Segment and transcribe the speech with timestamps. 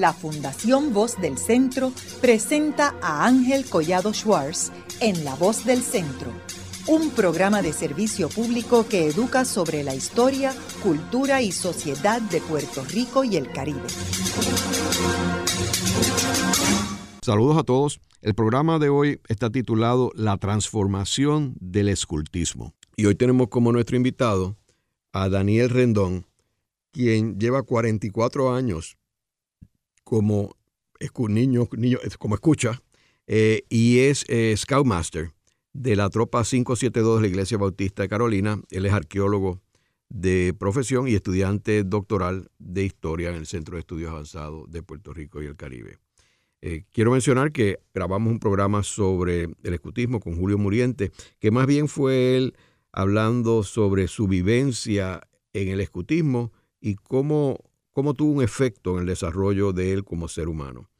[0.00, 6.30] la Fundación Voz del Centro presenta a Ángel Collado Schwartz en La Voz del Centro,
[6.86, 12.84] un programa de servicio público que educa sobre la historia, cultura y sociedad de Puerto
[12.84, 13.88] Rico y el Caribe.
[17.22, 18.00] Saludos a todos.
[18.20, 22.74] El programa de hoy está titulado La transformación del escultismo.
[22.96, 24.56] Y hoy tenemos como nuestro invitado
[25.12, 26.26] a Daniel Rendón,
[26.92, 28.96] quien lleva 44 años
[30.06, 30.54] como
[31.28, 32.80] niño, niño como escucha
[33.26, 35.32] eh, y es eh, Scoutmaster
[35.72, 38.62] de la Tropa 572 de la Iglesia Bautista de Carolina.
[38.70, 39.60] Él es arqueólogo
[40.08, 45.12] de profesión y estudiante doctoral de historia en el Centro de Estudios Avanzados de Puerto
[45.12, 45.98] Rico y el Caribe.
[46.62, 51.10] Eh, quiero mencionar que grabamos un programa sobre el escutismo con Julio Muriente,
[51.40, 52.54] que más bien fue él
[52.92, 57.58] hablando sobre su vivencia en el escutismo y cómo
[57.96, 60.90] cómo tuvo un efecto en el desarrollo de él como ser humano.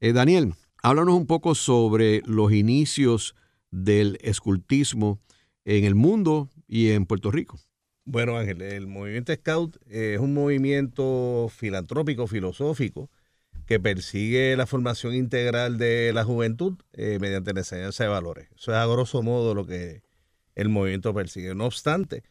[0.00, 3.34] Eh, Daniel, háblanos un poco sobre los inicios
[3.70, 5.18] del escultismo
[5.64, 7.58] en el mundo y en Puerto Rico.
[8.04, 13.08] Bueno, Ángel, el movimiento Scout es un movimiento filantrópico, filosófico,
[13.64, 18.48] que persigue la formación integral de la juventud eh, mediante la enseñanza de valores.
[18.54, 20.02] Eso es a grosso modo lo que
[20.54, 21.54] el movimiento persigue.
[21.54, 22.24] No obstante,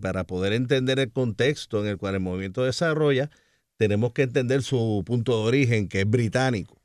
[0.00, 3.30] para poder entender el contexto en el cual el movimiento desarrolla,
[3.76, 6.80] tenemos que entender su punto de origen, que es británico.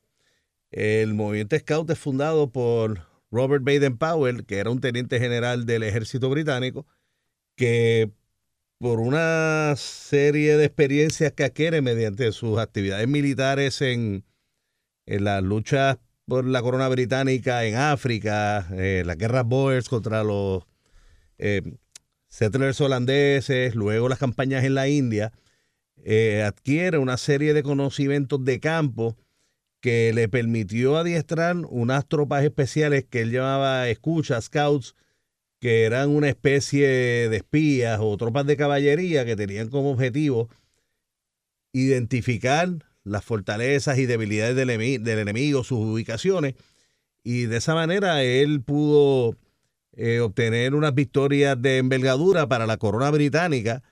[0.71, 5.83] El movimiento Scout es fundado por Robert Baden Powell, que era un teniente general del
[5.83, 6.85] ejército británico,
[7.55, 8.11] que
[8.79, 14.23] por una serie de experiencias que adquiere mediante sus actividades militares en,
[15.05, 20.63] en las luchas por la corona británica en África, eh, las guerras Boers contra los
[21.37, 21.61] eh,
[22.29, 25.33] settlers holandeses, luego las campañas en la India,
[26.03, 29.17] eh, adquiere una serie de conocimientos de campo
[29.81, 34.95] que le permitió adiestrar unas tropas especiales que él llamaba escucha, scouts,
[35.59, 40.49] que eran una especie de espías o tropas de caballería que tenían como objetivo
[41.73, 42.69] identificar
[43.03, 46.55] las fortalezas y debilidades del, enemigo, sus ubicaciones,
[47.23, 49.35] y de esa manera él pudo
[49.97, 53.83] eh, obtener unas victorias de envergadura para la corona británica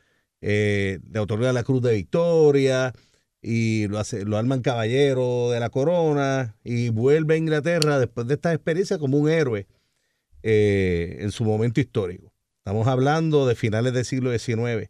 [0.47, 2.93] eh, le otorga la Cruz de Victoria
[3.41, 8.35] y lo, hace, lo arman caballero de la corona y vuelve a Inglaterra después de
[8.35, 9.65] esta experiencia como un héroe
[10.43, 12.31] eh, en su momento histórico.
[12.59, 14.87] Estamos hablando de finales del siglo XIX,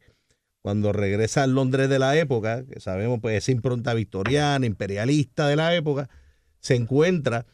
[0.62, 5.56] cuando regresa al Londres de la época, que sabemos pues esa impronta victoriana, imperialista de
[5.56, 6.10] la época,
[6.60, 7.46] se encuentra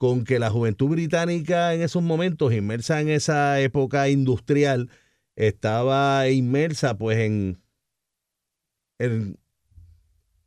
[0.00, 4.88] con que la juventud británica en esos momentos, inmersa en esa época industrial,
[5.36, 7.58] estaba inmersa pues en,
[8.98, 9.38] en,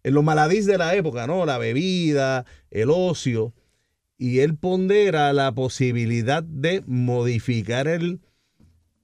[0.03, 1.45] los maladís de la época, ¿no?
[1.45, 3.53] La bebida, el ocio.
[4.17, 8.21] Y él pondera la posibilidad de modificar el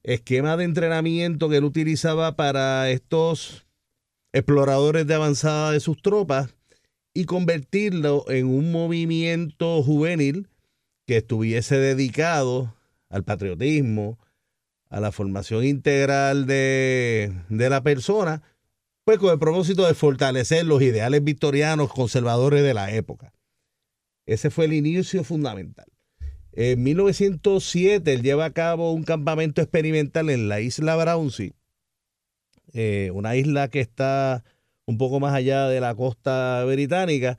[0.02, 3.68] esquema de entrenamiento que él utilizaba para estos
[4.34, 6.56] exploradores de avanzada de sus tropas
[7.20, 10.48] y convertirlo en un movimiento juvenil
[11.06, 12.74] que estuviese dedicado
[13.10, 14.18] al patriotismo,
[14.90, 18.42] a la formación integral de, la persona,
[19.04, 23.34] pues con el propósito de fortalecer los ideales victorianos conservadores de la época.
[24.26, 25.88] Ese fue el inicio fundamental.
[26.54, 31.52] En 1907 él lleva a cabo un campamento experimental en la isla Brownsea,
[32.72, 34.46] eh, una isla que está
[34.90, 37.38] un poco más allá de la costa británica,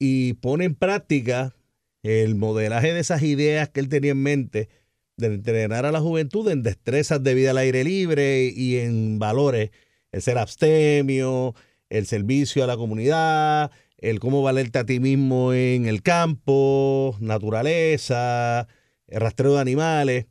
[0.00, 1.54] y pone en práctica
[2.02, 4.68] el modelaje de esas ideas que él tenía en mente
[5.16, 9.70] de entrenar a la juventud en destrezas de vida al aire libre y en valores,
[10.10, 11.54] el ser abstemio,
[11.88, 18.66] el servicio a la comunidad, el cómo valerte a ti mismo en el campo, naturaleza,
[19.06, 20.26] el rastreo de animales.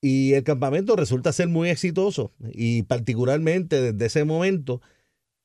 [0.00, 4.80] Y el campamento resulta ser muy exitoso y particularmente desde ese momento,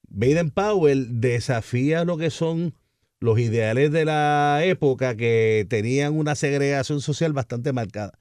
[0.08, 2.74] Baden Powell desafía lo que son
[3.20, 8.18] los ideales de la época que tenían una segregación social bastante marcada.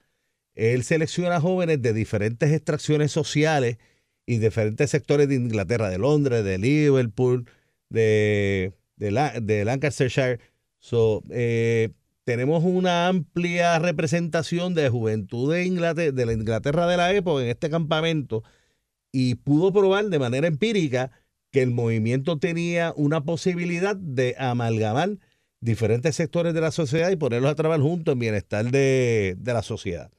[0.55, 3.77] Él selecciona jóvenes de diferentes extracciones sociales
[4.25, 7.49] y diferentes sectores de Inglaterra, de Londres, de Liverpool,
[7.89, 10.39] de, de, Lancashire.
[11.29, 11.89] Eh,
[12.23, 17.49] tenemos una amplia representación de juventud de, Inglaterra, de la Inglaterra de la época en
[17.49, 18.43] este campamento
[19.11, 21.11] y pudo probar de manera empírica
[21.57, 25.17] que el movimiento tenía una posibilidad de amalgamar
[25.59, 29.63] diferentes sectores de la sociedad y ponerlos a trabajar juntos en bienestar de, de la
[29.63, 30.11] sociedad.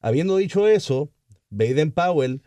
[0.00, 1.12] Habiendo dicho eso,
[1.48, 2.42] Baden Powell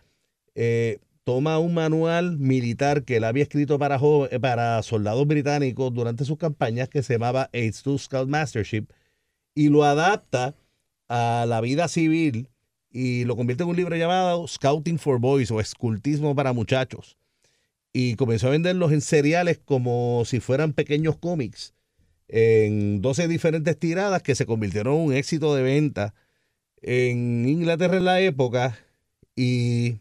[0.56, 3.98] eh, toma un manual militar que él había escrito para,
[4.42, 8.88] para soldados británicos durante sus campañas que se llamaba Aids to Scout Mastership
[9.56, 10.54] y lo adapta
[11.08, 12.50] a la vida civil
[12.92, 17.17] y lo convierte en un libro llamado Scouting for Boys o Escultismo para Muchachos.
[18.00, 21.74] Y comenzó a venderlos en seriales como si fueran pequeños cómics
[22.28, 26.14] en 12 diferentes tiradas que se convirtieron en un éxito de venta
[26.84, 28.78] en Inglaterra en la época
[29.36, 29.98] y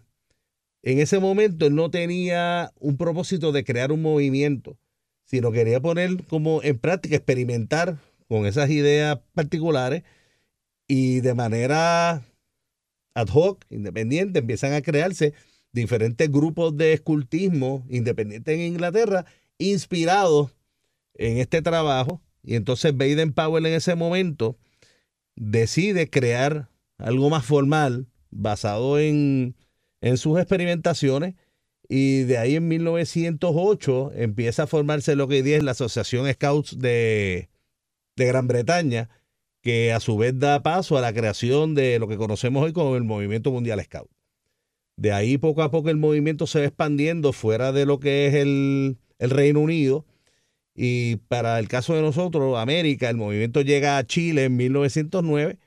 [0.82, 4.76] en ese momento él no tenía un propósito de crear un movimiento,
[5.24, 7.96] sino quería poner como en práctica, experimentar
[8.28, 10.02] con esas ideas particulares
[10.86, 12.22] y de manera
[13.14, 15.32] ad hoc, independiente, empiezan a crearse
[15.76, 19.26] diferentes grupos de escultismo independientes en Inglaterra,
[19.58, 20.50] inspirados
[21.14, 22.20] en este trabajo.
[22.42, 24.56] Y entonces Baden Powell en ese momento
[25.36, 26.68] decide crear
[26.98, 29.54] algo más formal basado en
[30.00, 31.34] en sus experimentaciones
[31.88, 36.30] y de ahí en 1908 empieza a formarse lo que hoy día es la Asociación
[36.32, 37.48] Scouts de,
[38.16, 39.08] de Gran Bretaña,
[39.62, 42.96] que a su vez da paso a la creación de lo que conocemos hoy como
[42.96, 44.10] el Movimiento Mundial Scout.
[44.96, 48.34] De ahí poco a poco el movimiento se va expandiendo fuera de lo que es
[48.34, 50.06] el, el Reino Unido.
[50.74, 55.58] Y para el caso de nosotros, América, el movimiento llega a Chile en 1909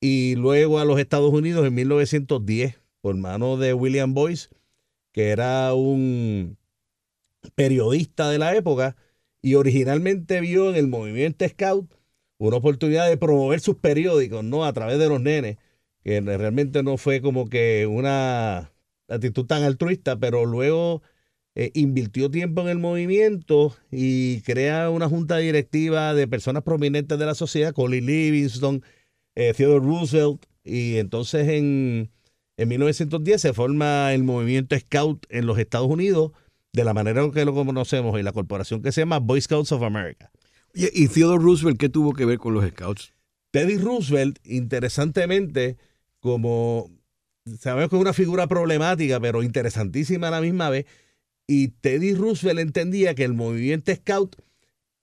[0.00, 4.48] y luego a los Estados Unidos en 1910 por mano de William Boyce,
[5.12, 6.58] que era un
[7.54, 8.96] periodista de la época
[9.42, 11.94] y originalmente vio en el movimiento Scout
[12.38, 14.64] una oportunidad de promover sus periódicos, ¿no?
[14.64, 15.56] A través de los nenes,
[16.04, 18.72] que realmente no fue como que una
[19.08, 21.02] actitud tan altruista, pero luego
[21.54, 27.26] eh, invirtió tiempo en el movimiento y crea una junta directiva de personas prominentes de
[27.26, 28.82] la sociedad, Colin Livingston,
[29.34, 32.10] eh, Theodore Roosevelt, y entonces en
[32.56, 36.32] en 1910 se forma el movimiento Scout en los Estados Unidos
[36.72, 39.82] de la manera que lo conocemos y la corporación que se llama Boy Scouts of
[39.82, 40.30] America.
[40.72, 43.12] ¿Y Theodore Roosevelt qué tuvo que ver con los Scouts?
[43.52, 45.76] Teddy Roosevelt, interesantemente,
[46.24, 46.90] como
[47.60, 50.86] sabemos que es una figura problemática, pero interesantísima a la misma vez,
[51.46, 54.36] y Teddy Roosevelt entendía que el movimiento Scout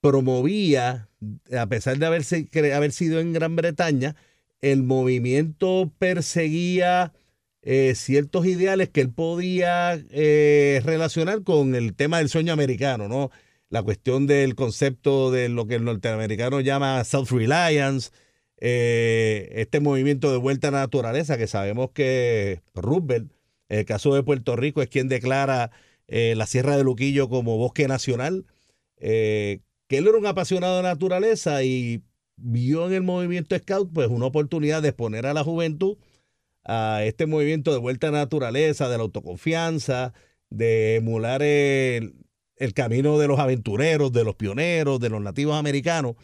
[0.02, 1.10] promovía,
[1.56, 4.16] a pesar de haberse, haber sido en Gran Bretaña,
[4.62, 7.14] el movimiento perseguía
[7.62, 13.30] eh, ciertos ideales que él podía eh, relacionar con el tema del sueño americano, ¿no?
[13.70, 18.10] La cuestión del concepto de lo que el norteamericano llama self-reliance,
[18.62, 23.32] eh, este movimiento de vuelta a la naturaleza, que sabemos que Roosevelt,
[23.70, 25.72] en el caso de Puerto Rico, es quien declara
[26.08, 28.46] la Sierra de Luquillo como bosque nacional,
[29.00, 32.04] que él era un apasionado de naturaleza y
[32.36, 35.98] vio en el movimiento Scout pues una oportunidad de exponer a la juventud
[36.64, 40.14] a este movimiento de vuelta a la naturaleza, de la autoconfianza,
[40.50, 42.14] de emular el,
[42.76, 46.16] camino de los aventureros, de los pioneros, de los nativos americanos.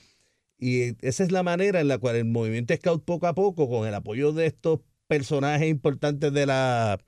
[0.60, 3.88] Y esa es la manera en la cual el movimiento Scout poco a poco, con
[3.88, 7.00] el apoyo de estos personajes importantes de la,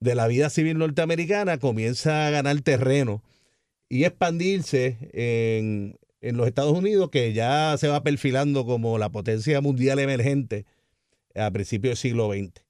[0.00, 3.22] de la vida civil norteamericana, comienza a ganar terreno
[3.88, 9.60] y expandirse en, en los Estados Unidos, que ya se va perfilando como la potencia
[9.60, 10.64] mundial emergente
[11.34, 12.64] a principios del siglo XX.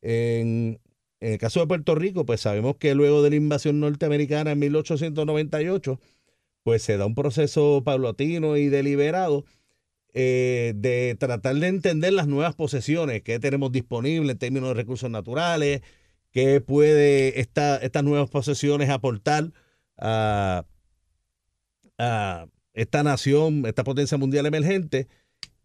[0.00, 0.80] En,
[1.20, 6.00] el caso de Puerto Rico, pues sabemos que luego de la invasión norteamericana en 1898,
[6.68, 9.46] pues se da un proceso paulatino y deliberado
[10.12, 15.10] eh, de tratar de entender las nuevas posesiones que tenemos disponibles en términos de recursos
[15.10, 15.80] naturales,
[16.30, 19.50] qué puede esta, estas nuevas posesiones aportar
[19.96, 20.66] a,
[21.96, 25.08] a esta nación, esta potencia mundial emergente.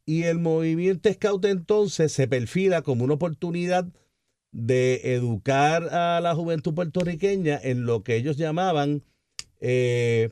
[0.05, 3.89] Y el movimiento Scout entonces se perfila como una oportunidad
[4.53, 9.03] de educar a la juventud puertorriqueña en lo que ellos llamaban
[9.60, 10.29] eh,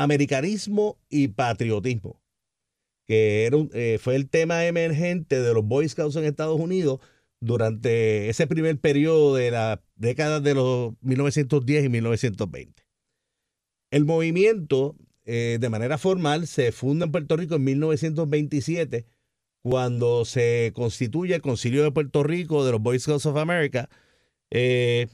[0.00, 2.22] americanismo y patriotismo,
[3.06, 7.00] que era eh, fue el tema emergente de los Boy Scouts en Estados Unidos
[7.40, 12.82] durante ese primer periodo de la década de los 1910 y 1920.
[13.90, 19.04] El movimiento, eh, de manera formal, se funda en Puerto Rico en 1927
[19.62, 23.90] cuando se constituye el Concilio de Puerto Rico de los Boy Scouts of America,
[24.50, 25.08] eh,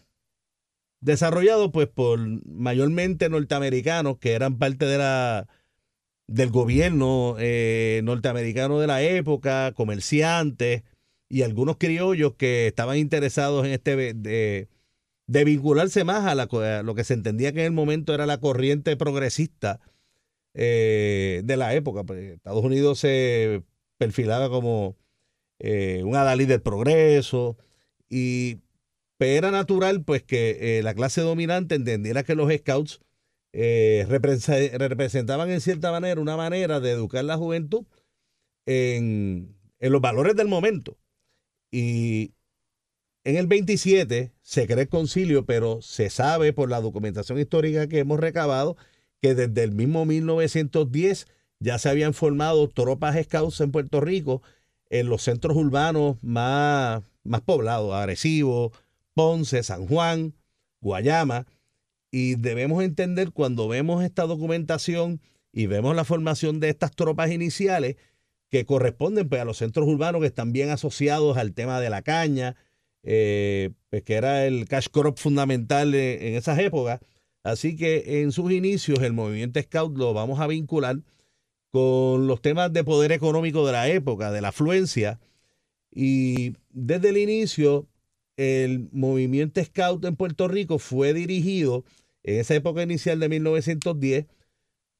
[1.00, 5.46] desarrollado pues por mayormente norteamericanos que eran parte de la,
[6.26, 10.82] del gobierno eh, norteamericano de la época, comerciantes
[11.28, 14.68] y algunos criollos que estaban interesados en este de,
[15.26, 19.80] vincularse más a, lo que se entendía que en el momento era la corriente progresista
[20.54, 22.04] eh, de la época.
[22.04, 23.62] Pues Estados Unidos se
[23.98, 24.96] perfilaba como
[25.58, 27.56] eh, un adalid del progreso
[28.08, 28.58] y
[29.18, 33.00] Pero era natural pues que eh, la clase dominante entendiera que los scouts
[33.52, 37.86] eh, representaban en cierta manera una manera de educar la juventud
[38.66, 40.98] en, los valores del momento.
[41.70, 42.34] Y
[43.24, 48.00] en el 27 se cree el concilio, pero se sabe por la documentación histórica que
[48.00, 48.76] hemos recabado
[49.22, 51.26] que desde el mismo 1910
[51.58, 54.42] ya se habían formado tropas scouts en Puerto Rico
[54.90, 58.72] en los centros urbanos más, más poblados, Arecibo,
[59.16, 60.34] Ponce, San Juan,
[60.82, 61.46] Guayama.
[62.10, 67.96] Y debemos entender cuando vemos esta documentación y vemos la formación de estas tropas iniciales
[68.50, 72.02] que corresponden pues, a los centros urbanos que están bien asociados al tema de la
[72.02, 72.56] caña,
[73.02, 77.00] eh, pues, que era el cash crop fundamental en esas épocas.
[77.42, 80.96] Así que en sus inicios el movimiento Scout lo vamos a vincular
[81.70, 85.20] con los temas de poder económico de la época, de la afluencia.
[85.90, 87.88] Y desde el inicio,
[88.36, 91.84] el movimiento Scout en Puerto Rico fue dirigido
[92.22, 94.26] en esa época inicial de 1910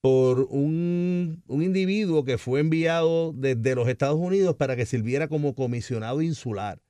[0.00, 5.54] por un, un, individuo que fue enviado desde los Estados Unidos para que sirviera como
[5.54, 6.80] comisionado insular.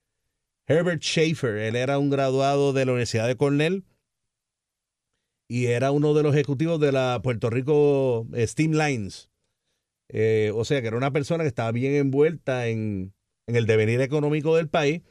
[0.66, 3.84] Herbert Schaefer, él era un graduado de la Universidad de Cornell
[5.48, 9.30] y era uno de los ejecutivos de la Puerto Rico eh, Steam Lines.
[10.08, 13.12] Eh, o sea que era una persona que estaba bien envuelta en,
[13.46, 15.02] el devenir económico del país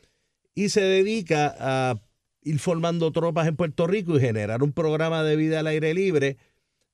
[0.56, 2.02] y se dedica a
[2.42, 6.38] ir formando tropas en Puerto Rico y generar un programa de vida al aire libre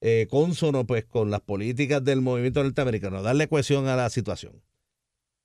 [0.01, 4.61] eh, consono pues con las políticas del movimiento norteamericano, darle cohesión a la situación.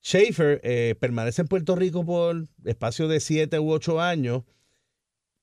[0.02, 0.60] Schaefer
[0.98, 4.44] permanece en Puerto Rico por espacio de siete u ocho años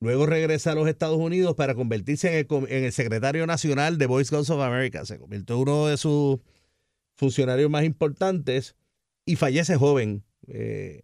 [0.04, 4.50] Luego regresa a los Estados Unidos para convertirse en el, secretario nacional de Boy Scouts
[4.50, 5.06] of America.
[5.06, 6.40] Se convirtió en uno de sus
[7.16, 8.76] funcionarios más importantes
[9.26, 10.26] y fallece joven.
[10.48, 11.04] Eh,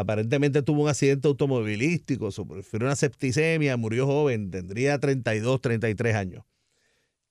[0.00, 6.44] aparentemente tuvo un accidente automovilístico, sufrió una septicemia, murió joven, tendría 32, 33 años.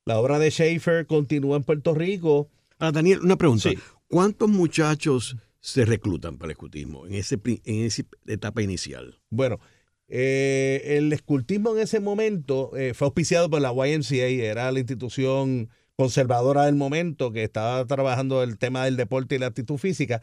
[0.05, 2.49] La obra de Schaefer continúa en Puerto Rico.
[2.77, 3.69] Ah, Daniel, una pregunta.
[4.07, 9.19] ¿Cuántos muchachos se reclutan para el escutismo en, ese, en esa etapa inicial?
[9.29, 9.59] Bueno,
[10.07, 15.69] eh, el escultismo en ese momento eh, fue auspiciado por la YMCA, era la institución
[15.95, 20.21] conservadora del momento que estaba trabajando el tema del deporte y la actitud física.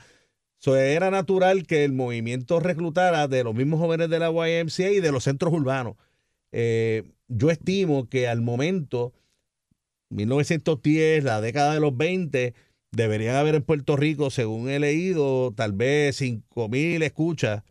[0.65, 5.13] Era natural que el movimiento reclutara de los mismos jóvenes de la YMCA y de
[5.13, 5.97] los centros urbanos.
[6.53, 9.13] Eh, yo estimo que al momento,
[10.11, 12.55] 1910, la década de los 20,
[12.91, 17.63] deberían haber en Puerto Rico, según he leído, tal vez 5.000 escuchas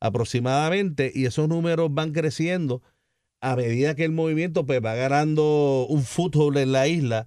[0.00, 2.82] aproximadamente, y esos números van creciendo
[3.40, 7.26] a medida que el movimiento pues, va ganando un fútbol en la isla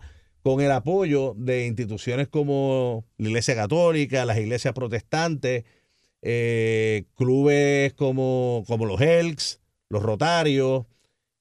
[0.50, 5.64] con el apoyo de instituciones como la Iglesia Católica, las iglesias protestantes,
[6.24, 10.88] eh, clubes como, como los Elks, los Rotarios,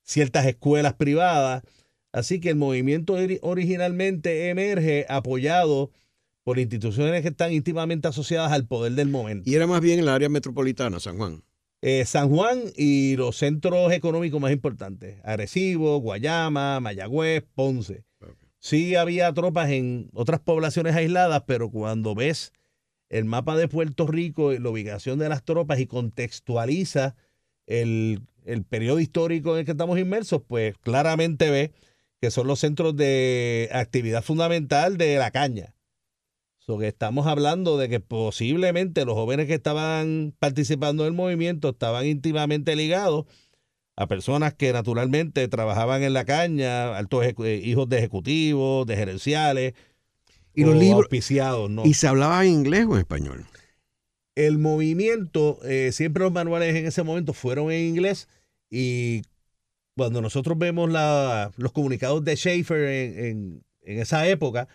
[0.02, 1.62] ciertas escuelas privadas.
[2.12, 5.90] Así que el movimiento originalmente emerge apoyado
[6.44, 9.48] por instituciones que están íntimamente asociadas al poder del momento.
[9.48, 11.42] Y era más bien en el área metropolitana, San Juan.
[11.80, 18.04] Eh, San Juan y los centros económicos más importantes, Arecibo, Guayama, Mayagüez, Ponce.
[18.60, 22.52] Sí había tropas en otras poblaciones aisladas, pero cuando ves
[23.08, 27.14] el mapa de Puerto Rico, la ubicación de las tropas y contextualiza
[27.66, 31.70] el, el periodo histórico en el que estamos inmersos, pues claramente ves
[32.20, 35.74] que son los centros de actividad fundamental de la caña.
[36.76, 42.76] Que estamos hablando de que posiblemente los jóvenes que estaban participando del movimiento estaban íntimamente
[42.76, 43.24] ligados
[43.98, 49.74] a personas que naturalmente trabajaban en la caña, altos eh, hijos de ejecutivos, de gerenciales,
[50.54, 51.84] y los libros auspiciados, ¿no?
[51.84, 53.44] ¿Y se hablaba en inglés o en español?
[54.36, 58.28] El movimiento, eh, siempre los manuales en ese momento fueron en inglés
[58.70, 59.22] y
[59.96, 64.68] cuando nosotros vemos la, los comunicados de Schaefer en, en esa época,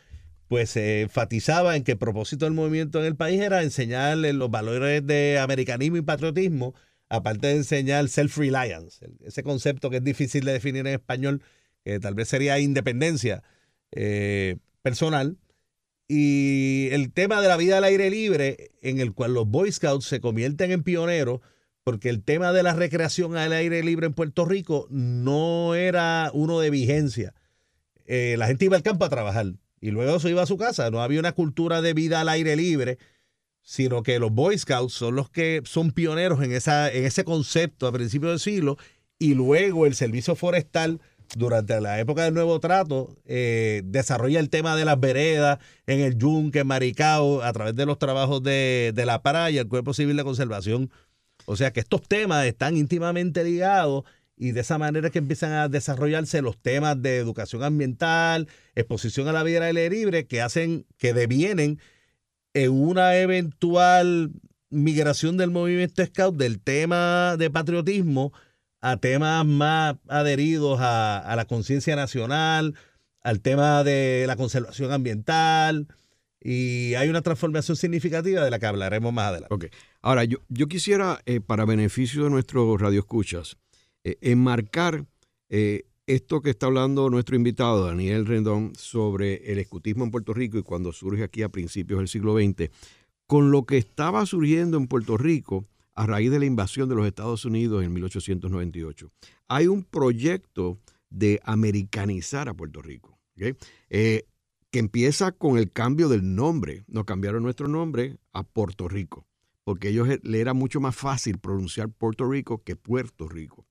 [0.49, 4.51] pues se enfatizaba en que el propósito del movimiento en el país era enseñarle los
[4.51, 6.75] valores de americanismo y patriotismo,
[7.13, 11.43] aparte de enseñar self-reliance, ese concepto que es difícil de definir en español,
[11.83, 13.43] que tal vez sería independencia
[13.91, 15.37] eh, personal.
[16.07, 20.05] Y el tema de la vida al aire libre, en el cual los Boy Scouts
[20.05, 21.41] se convierten en pioneros,
[21.83, 26.59] porque el tema de la recreación al aire libre en Puerto Rico no era uno
[26.59, 27.35] de vigencia.
[28.05, 30.89] Eh, la gente iba al campo a trabajar y luego se iba a su casa.
[30.89, 32.97] No había una cultura de vida al aire libre,
[33.63, 37.87] sino que los Boy Scouts son los que son pioneros en, esa, en ese concepto
[37.87, 38.77] a principios del siglo
[39.17, 40.99] y luego el servicio forestal
[41.35, 46.17] durante la época del Nuevo Trato eh, desarrolla el tema de las veredas en el
[46.17, 49.93] Yunque, en Maricao, a través de los trabajos de, de la PARA y el Cuerpo
[49.93, 50.91] Civil de Conservación.
[51.45, 54.03] O sea que estos temas están íntimamente ligados
[54.35, 59.31] y de esa manera que empiezan a desarrollarse los temas de educación ambiental, exposición a
[59.31, 61.79] la vida aire libre, que hacen, que devienen
[62.53, 64.31] en una eventual
[64.69, 68.33] migración del movimiento scout del tema de patriotismo
[68.81, 72.75] a temas más adheridos a, la conciencia nacional,
[73.21, 75.87] al tema de la conservación ambiental,
[76.41, 79.55] y hay una transformación significativa de la que hablaremos más adelante.
[79.55, 79.69] Okay.
[80.01, 83.55] Ahora, yo, yo quisiera, eh, para beneficio de nuestros radioescuchas,
[84.03, 85.05] eh, enmarcar
[85.47, 90.57] eh, esto que está hablando nuestro invitado, Daniel Rendón, sobre el escutismo en Puerto Rico
[90.57, 92.69] y cuando surge aquí a principios del siglo XX,
[93.25, 97.07] con lo que estaba surgiendo en Puerto Rico a raíz de la invasión de los
[97.07, 99.11] Estados Unidos en 1898.
[99.47, 100.79] Hay un proyecto
[101.09, 103.17] de americanizar a Puerto Rico,
[103.89, 104.25] eh,
[104.71, 106.83] que empieza con el cambio del nombre.
[106.87, 109.25] Nos cambiaron nuestro nombre a Puerto Rico,
[109.63, 113.65] porque a ellos le era mucho más fácil pronunciar Puerto Rico que Puerto Rico.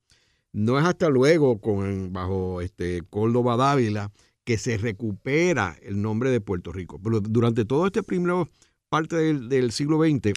[0.53, 4.11] No es hasta luego, con, bajo este Córdoba Dávila,
[4.43, 6.99] que se recupera el nombre de Puerto Rico.
[7.01, 8.49] Pero durante todo este primero
[8.89, 10.33] parte del, siglo XX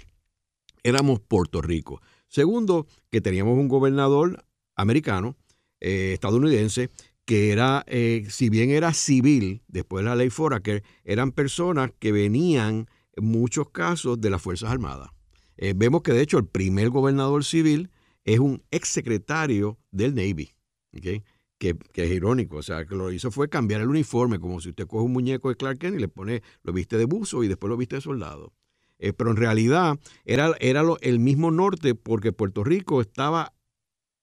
[0.82, 2.00] éramos Puerto Rico.
[2.28, 4.44] Segundo, que teníamos un gobernador
[4.75, 5.37] americano,
[5.80, 6.90] eh, estadounidense,
[7.26, 12.12] que era, eh, si bien era civil, después de la ley Foraker, eran personas que
[12.12, 15.11] venían en muchos casos de las Fuerzas Armadas.
[15.56, 17.90] Eh, vemos que de hecho el primer gobernador civil
[18.26, 20.50] es un exsecretario del Navy,
[20.90, 21.23] que,
[21.59, 22.56] que, es irónico.
[22.56, 25.49] O sea, que lo hizo fue cambiar el uniforme, como si usted coge un muñeco
[25.49, 28.02] de Clark Kent y le pone, lo viste de buzo y después lo viste de
[28.02, 28.52] soldado.
[28.99, 33.52] Eh, pero en realidad era, era el mismo norte porque Puerto Rico estaba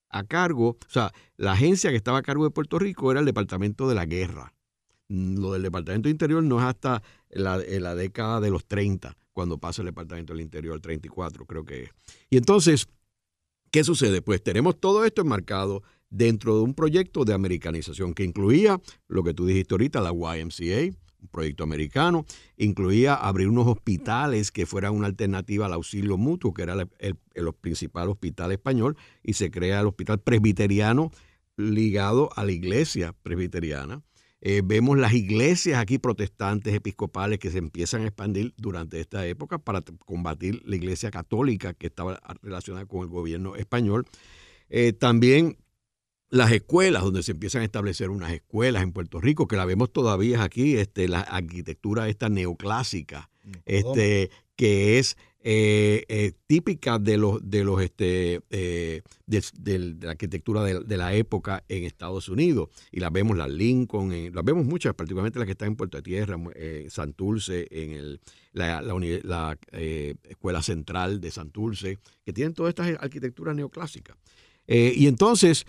[0.10, 3.25] a cargo, o sea, la agencia que estaba a cargo de Puerto Rico era el
[3.25, 4.53] Departamento de la Guerra.
[5.07, 9.15] Mm, lo del Departamento de Interior no es hasta la, la década de los 30,
[9.31, 11.89] cuando pasa el Departamento del Interior, 34 creo que es.
[12.29, 12.88] Y entonces,
[13.74, 14.22] ¿Qué sucede?
[14.22, 19.34] Pues tenemos todo esto enmarcado dentro de un proyecto de americanización que incluía lo que
[19.34, 22.24] tú dijiste ahorita, la YMCA, un proyecto americano,
[22.55, 27.18] incluía abrir unos hospitales que fueran una alternativa al auxilio mutuo, que era el,
[27.62, 31.09] principal hospital español, y se crea el hospital presbiteriano
[31.57, 34.03] ligado a la iglesia presbiteriana.
[34.46, 39.58] Eh, vemos las iglesias aquí protestantes episcopales que se empiezan a expandir durante esta época
[39.58, 44.06] para combatir la iglesia católica que estaba relacionada con el gobierno español.
[44.68, 45.56] Eh, también
[46.29, 49.94] las escuelas, donde se empiezan a establecer unas escuelas en Puerto Rico, que la vemos
[49.94, 53.29] todavía aquí, este, la arquitectura esta neoclásica,
[53.64, 60.64] este, que es eh, eh, típica de los de los este eh, de, la arquitectura
[60.64, 62.70] de, la época en Estados Unidos.
[62.94, 66.38] Y las vemos las Lincoln las vemos muchas particularmente las que están en Puerto Tierra
[66.88, 68.22] Santurce en el,
[68.53, 69.58] la, la,
[70.24, 74.16] escuela central de Santurce que tienen todas estas arquitecturas neoclásicas.
[74.66, 75.66] Y entonces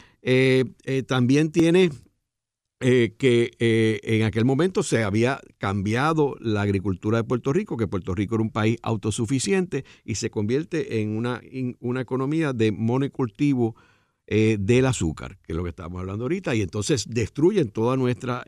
[1.09, 1.91] también tiene
[2.87, 7.87] eh, que eh, en aquel momento se había cambiado la agricultura de Puerto Rico, que
[7.87, 11.41] Puerto Rico era un país autosuficiente y se convierte en una,
[11.81, 13.75] una economía de monocultivo
[14.27, 18.45] eh, del azúcar, que es lo que estamos hablando ahorita, y entonces destruyen toda nuestra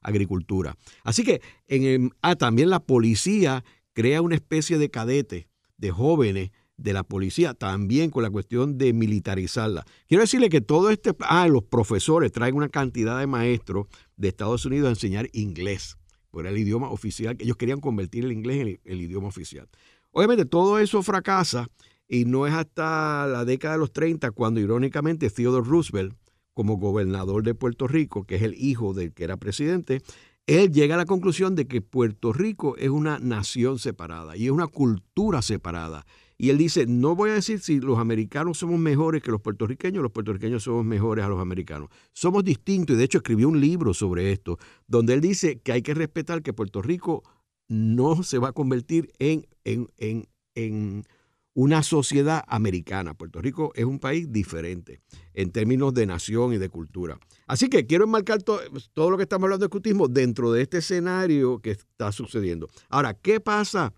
[0.00, 0.78] agricultura.
[1.04, 6.92] Así que en ah, también la policía crea una especie de cadete de jóvenes de
[6.92, 9.84] la policía, también con la cuestión de militarizarla.
[10.08, 14.64] Quiero decirle que todo este, ah, los profesores traen una cantidad de maestros de Estados
[14.64, 15.96] Unidos a enseñar inglés,
[16.30, 19.68] por el idioma oficial, ellos querían convertir el inglés en el, idioma oficial.
[20.12, 21.68] Obviamente todo eso fracasa
[22.08, 26.14] y no es hasta la década de los 30 cuando irónicamente Theodore Roosevelt,
[26.54, 30.02] como gobernador de Puerto Rico, que es el hijo del que era presidente,
[30.46, 34.50] él llega a la conclusión de que Puerto Rico es una nación separada y es
[34.50, 36.06] una cultura separada
[36.40, 40.02] y él dice, no voy a decir si los americanos somos mejores que los puertorriqueños,
[40.02, 41.90] los puertorriqueños somos mejores a los americanos.
[42.14, 45.82] Somos distintos y de hecho escribió un libro sobre esto, donde él dice que hay
[45.82, 47.22] que respetar que Puerto Rico
[47.68, 51.04] no se va a convertir en, en,
[51.52, 53.12] una sociedad americana.
[53.12, 55.02] Puerto Rico es un país diferente
[55.34, 57.18] en términos de nación y de cultura.
[57.48, 61.58] Así que quiero enmarcar todo lo que estamos hablando de escutismo dentro de este escenario
[61.58, 62.70] que está sucediendo.
[62.88, 63.92] Ahora, ¿qué pasa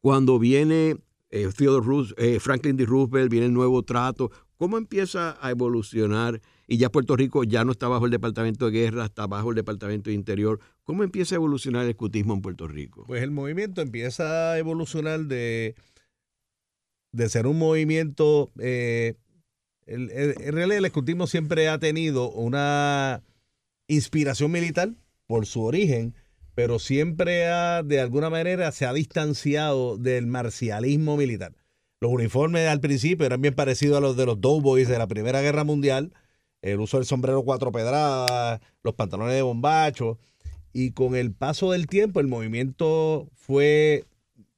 [0.00, 0.96] cuando viene
[1.30, 1.48] eh,
[2.16, 2.84] eh, Franklin D.
[2.86, 4.30] Roosevelt, viene el nuevo trato.
[4.56, 6.40] ¿Cómo empieza a evolucionar?
[6.66, 9.56] Y ya Puerto Rico ya no está bajo el Departamento de Guerra, está bajo el
[9.56, 10.60] Departamento de Interior.
[10.84, 13.04] ¿Cómo empieza a evolucionar el escutismo en Puerto Rico?
[13.06, 15.74] Pues el movimiento empieza a evolucionar de,
[17.12, 18.52] de ser un movimiento...
[18.58, 19.14] Eh,
[19.86, 23.24] en realidad el escutismo siempre ha tenido una
[23.88, 24.94] inspiración militar
[25.26, 26.14] por su origen,
[26.60, 31.54] pero siempre ha, de alguna manera se ha distanciado del marcialismo militar.
[32.02, 35.40] Los uniformes al principio eran bien parecidos a los de los Doughboys de la Primera
[35.40, 36.12] Guerra Mundial.
[36.60, 40.18] El uso del sombrero cuatro pedradas, los pantalones de bombacho.
[40.74, 44.04] Y con el paso del tiempo, el movimiento fue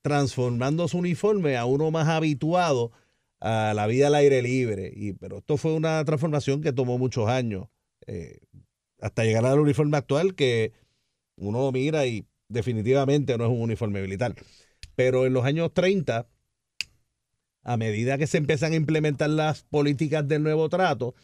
[0.01, 2.91] transformando su uniforme a uno más habituado
[3.39, 4.93] a la vida al aire libre.
[4.93, 7.69] Y, pero esto fue una transformación que tomó muchos años,
[8.09, 8.41] eh,
[9.01, 10.82] hasta llegar al uniforme actual que
[11.43, 14.35] uno lo mira y definitivamente no es un uniforme militar.
[14.95, 16.29] Pero en los años 30,
[17.63, 21.15] a medida que se empiezan a implementar las políticas del nuevo trato,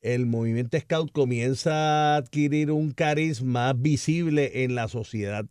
[0.00, 5.46] el movimiento Scout comienza a adquirir un carisma visible en la sociedad.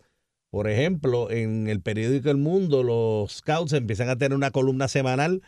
[0.52, 5.42] Por ejemplo, en el periódico El Mundo, los Scouts empiezan a tener una columna semanal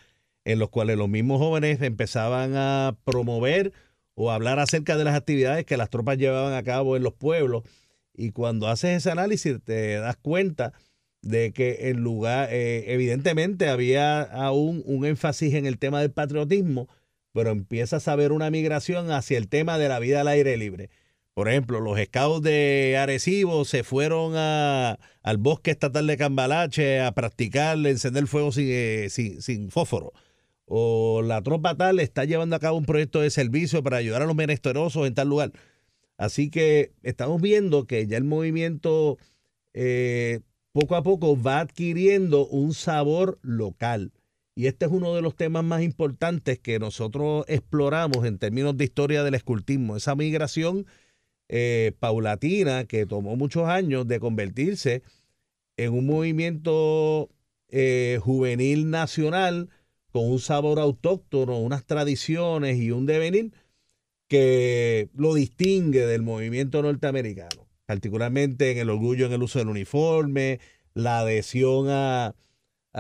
[0.45, 3.71] en los cuales los mismos jóvenes empezaban a promover
[4.15, 7.63] o hablar acerca de las actividades que las tropas llevaban a cabo en los pueblos.
[8.17, 10.73] Y cuando haces ese análisis te das cuenta
[11.21, 16.87] de que en lugar, eh, evidentemente había aún un énfasis en el tema del patriotismo,
[17.33, 20.89] pero empiezas a ver una migración hacia el tema de la vida al aire libre.
[21.33, 27.77] Por ejemplo, los scouts de Arecibo se fueron al bosque estatal de Cambalache a practicar
[27.85, 30.13] encender fuego sin, eh, sin, sin fósforo
[30.65, 34.25] o la tropa tal está llevando a cabo un proyecto de servicio para ayudar a
[34.25, 35.51] los menesterosos en tal lugar.
[36.17, 39.17] Así que estamos viendo que ya el movimiento
[39.73, 40.39] eh,
[40.71, 44.11] poco a poco va adquiriendo un sabor local.
[44.55, 48.85] Y este es uno de los temas más importantes que nosotros exploramos en términos de
[48.85, 50.85] historia del escultismo, esa migración
[51.49, 55.03] eh, paulatina que tomó muchos años de convertirse
[55.77, 57.29] en un movimiento
[57.69, 59.69] eh, juvenil nacional
[60.11, 63.51] con un sabor autóctono, unas tradiciones y un devenir
[64.27, 70.59] que lo distingue del movimiento norteamericano, particularmente en el orgullo en el uso del uniforme,
[70.93, 72.35] la adhesión a,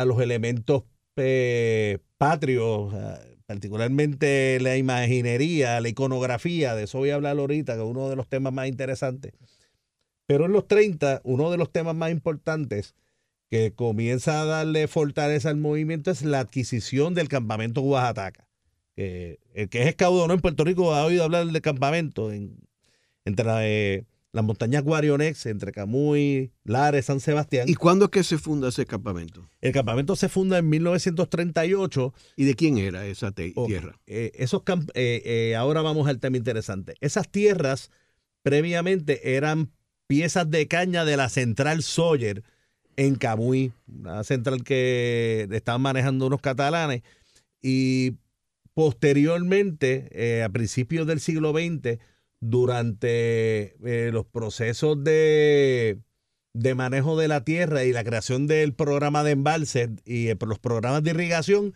[0.05, 0.83] los elementos
[1.15, 2.93] eh, patrios,
[3.45, 8.15] particularmente la imaginería, la iconografía, de eso voy a hablar ahorita, que es uno de
[8.15, 9.33] los temas más interesantes.
[10.27, 12.95] Pero en los 30, uno de los temas más importantes
[13.49, 18.44] que comienza a darle fortaleza al movimiento es la adquisición del campamento Oaxaca.
[18.95, 22.57] El que es escaudón en Puerto Rico ha oído hablar del campamento en,
[23.25, 23.45] entre
[23.97, 27.67] eh, las montañas Guarionex, entre Camuy, Lares, San Sebastián.
[27.67, 29.49] ¿Y cuándo es que se funda ese campamento?
[29.61, 32.13] El campamento se funda en 1938.
[32.35, 33.97] ¿Y de quién era esa oh, tierra?
[34.05, 34.61] Eh, esos
[34.93, 36.95] eh, ahora vamos al tema interesante.
[36.99, 37.91] Esas tierras
[38.43, 39.71] previamente eran
[40.07, 42.43] piezas de caña de la central Sawyer,
[42.97, 47.03] en Camuy, una central que estaban manejando unos catalanes.
[47.61, 48.15] Y
[48.75, 51.97] posteriormente, eh, a principios del siglo XX,
[52.41, 56.01] durante eh, los procesos de,
[56.53, 60.59] de, manejo de la tierra y la creación del programa de embalse y eh, los
[60.59, 61.73] programas de irrigación,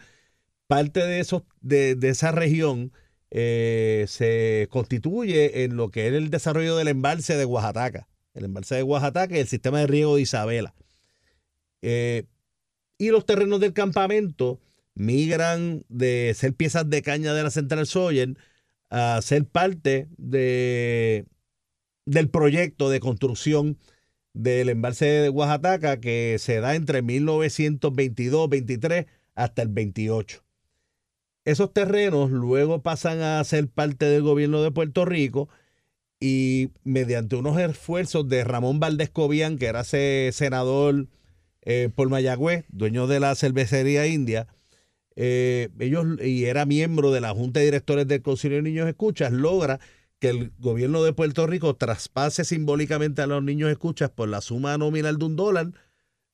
[0.68, 2.92] parte de, esos, de, de esa región
[3.32, 8.84] se constituye en lo que es el desarrollo del embalse de Oaxaca, el embalse de
[8.84, 10.74] Oaxaca y el sistema de riego de Isabela.
[11.82, 14.60] Y los terrenos del campamento
[15.00, 18.36] migran de ser piezas de caña de la Central Sawyer
[18.90, 21.26] a ser parte de,
[22.06, 23.78] del proyecto de construcción
[24.34, 30.44] del embalse de Oaxaca que se da entre 1922-23 hasta el 28.
[31.46, 35.48] Esos terrenos luego pasan a ser parte del gobierno de Puerto Rico
[36.20, 41.08] y mediante unos esfuerzos de Ramón Valdés Cobian, que era ese senador
[41.62, 44.48] eh, por Mayagüez, dueño de la cervecería India,
[45.22, 49.34] eh, ellos, y era miembro de la Junta de Directores del Concilio de Niños Escuchas,
[49.34, 49.82] logra
[50.18, 54.78] que el gobierno de Puerto Rico traspase simbólicamente a los niños escuchas por la suma
[54.78, 55.72] nominal de un dólar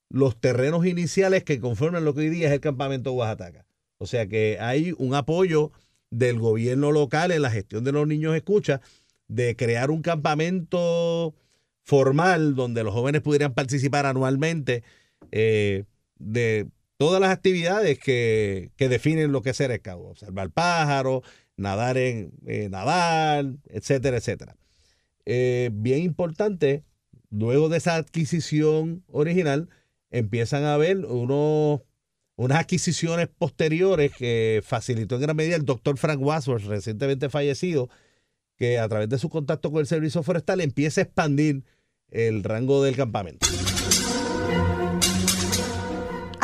[0.10, 3.66] los terrenos iniciales que conforman lo que hoy día es el campamento Oaxaca.
[3.98, 5.72] O sea que hay un apoyo
[6.12, 8.82] del gobierno local en la gestión de los niños escuchas
[9.28, 11.34] de crear un campamento
[11.82, 14.84] formal donde los jóvenes pudieran participar anualmente
[15.32, 15.86] eh,
[16.20, 16.68] de
[16.98, 21.24] todas las actividades que, definen lo que es ser scout, observar pájaros,
[21.58, 24.56] nadar en eh, nadar, etcétera, etcétera.
[25.26, 26.84] Eh, bien importante,
[27.30, 29.70] luego de esa adquisición original,
[30.12, 31.82] empiezan a haber unos,
[32.36, 37.90] unas adquisiciones posteriores que facilitó en gran medida el doctor Frank Wadsworth, recientemente fallecido,
[38.56, 41.64] que a través de su contacto con el servicio forestal empieza a expandir
[42.10, 43.46] el rango del campamento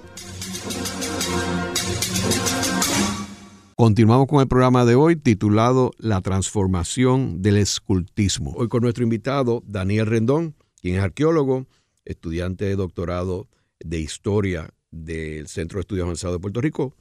[3.75, 8.53] Continuamos con el programa de hoy titulado La transformación del escultismo.
[8.55, 11.67] Hoy con nuestro invitado Daniel Rendón, quien es arqueólogo,
[12.03, 13.47] estudiante de doctorado
[13.79, 16.95] de historia del Centro de Estudios Avanzados de Puerto Rico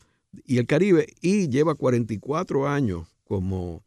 [0.45, 3.83] y el Caribe y lleva 44 años como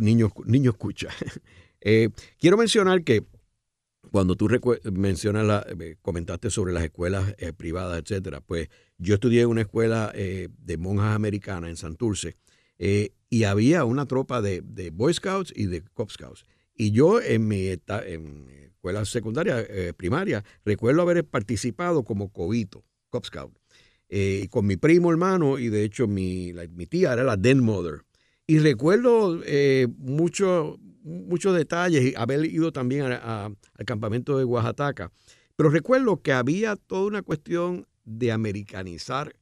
[0.00, 1.08] niño, niño escucha.
[1.82, 3.24] Eh, quiero mencionar que
[4.10, 4.50] cuando tú
[4.92, 10.12] mencionas eh, comentaste sobre las escuelas eh, privadas, etcétera, pues yo estudié en una escuela
[10.12, 12.36] de monjas americanas en Santurce
[12.76, 16.44] y había una tropa de, Boy Scouts y de Cub Scouts.
[16.74, 23.56] Y yo en mi, en escuela secundaria, primaria, recuerdo haber participado como cobito Cub Scout,
[24.50, 26.52] con mi primo hermano y de hecho mi
[26.90, 28.02] tía era la Den Mother.
[28.50, 35.12] Y recuerdo eh, muchos detalles y haber ido también al campamento de Oaxaca.
[35.54, 39.36] Pero recuerdo que había toda una cuestión de americanizar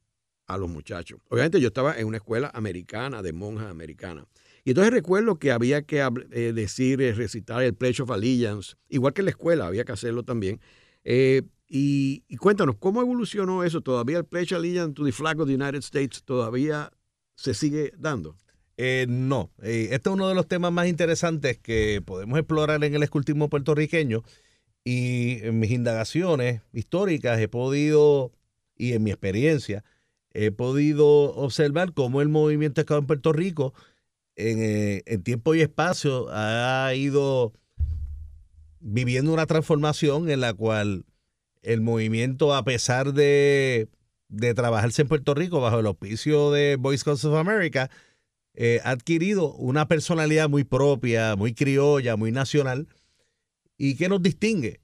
[0.45, 1.19] a los muchachos.
[1.27, 4.27] Obviamente yo estaba en una escuela americana, de monjas americanas.
[4.63, 9.21] Y entonces recuerdo que había que eh, decir, recitar el Pledge of Allegiance, igual que
[9.21, 10.61] en la escuela, había que hacerlo también.
[11.67, 13.81] Y, cuéntanos, ¿cómo evolucionó eso?
[13.81, 16.91] ¿Todavía el Pledge Allegiance to the Flag of the United States todavía
[17.33, 18.35] se sigue dando?
[18.81, 22.95] Eh, no, eh, este es uno de los temas más interesantes que podemos explorar en
[22.95, 24.23] el escultismo puertorriqueño
[24.85, 28.31] y en mis indagaciones históricas he podido,
[28.77, 29.83] y en mi experiencia,
[30.31, 33.73] he podido observar cómo el movimiento esclavo en Puerto Rico
[34.37, 37.51] en, eh, en tiempo y espacio ha ido
[38.79, 41.03] viviendo una transformación en la cual
[41.63, 43.89] el movimiento, a pesar de,
[44.55, 47.89] trabajarse en Puerto Rico bajo el auspicio de Boy Scouts of America,
[48.61, 52.89] eh, adquirido una personalidad muy propia, muy criolla, muy nacional,
[53.77, 54.81] y que nos distingue.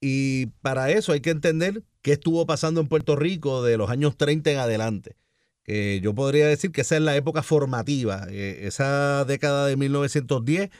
[0.00, 4.16] Y para eso hay que entender qué estuvo pasando en Puerto Rico de los años
[4.16, 5.14] 30 en adelante.
[5.62, 10.70] Que yo podría decir que esa es la época formativa, eh, esa década de 1910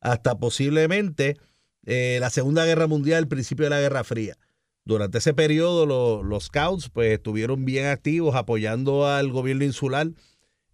[0.00, 1.36] hasta posiblemente
[1.84, 4.36] eh, la Segunda Guerra Mundial, el principio de la Guerra Fría.
[4.84, 5.86] Durante ese periodo
[6.24, 10.08] los Scouts pues, estuvieron bien activos apoyando al gobierno insular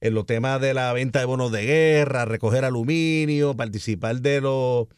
[0.02, 4.88] en los temas de la venta de bonos de guerra, recoger aluminio, participar de los,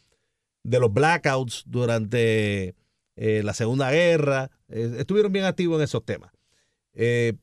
[0.62, 2.74] de los blackouts durante
[3.16, 4.50] eh, la Segunda Guerra.
[4.66, 6.32] Estuvieron bien activos en esos temas.
[6.94, 7.34] Eh,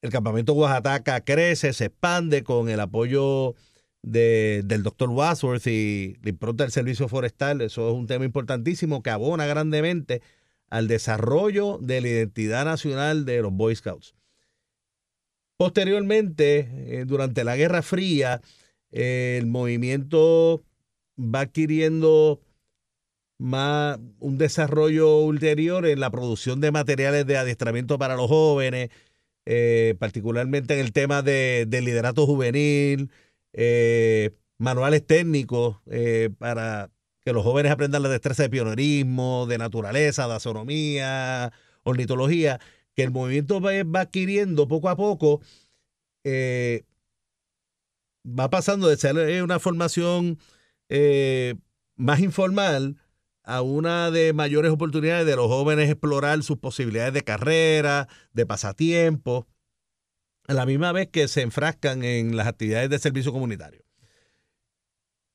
[0.00, 3.54] el campamento Oaxaca crece, se expande con el apoyo
[4.02, 7.60] del doctor Wadsworth y la impronta del servicio forestal.
[7.60, 10.20] Eso es un tema importantísimo que abona grandemente
[10.68, 14.16] al desarrollo de la identidad nacional de los Boy Scouts.
[15.62, 18.40] Posteriormente, eh, durante la Guerra Fría,
[18.90, 20.64] el movimiento
[21.16, 22.40] va adquiriendo
[23.38, 28.90] más un desarrollo ulterior en la producción de materiales de adiestramiento para los jóvenes,
[29.46, 33.12] eh, particularmente en el tema de, liderato juvenil,
[33.52, 35.76] eh, manuales técnicos
[36.38, 36.90] para
[37.24, 41.52] que los jóvenes aprendan la destreza de pionerismo, de naturaleza, de astronomía,
[41.84, 42.58] ornitología,
[42.94, 45.40] que el movimiento va, adquiriendo poco a poco,
[46.24, 46.84] eh,
[48.26, 50.38] va pasando de ser eh, una formación
[50.88, 51.54] eh,
[51.96, 52.96] más informal
[53.44, 59.48] a una de mayores oportunidades de los jóvenes explorar sus posibilidades de carrera, de pasatiempo,
[60.46, 63.84] a la misma vez que se enfrascan en las actividades de servicio comunitario.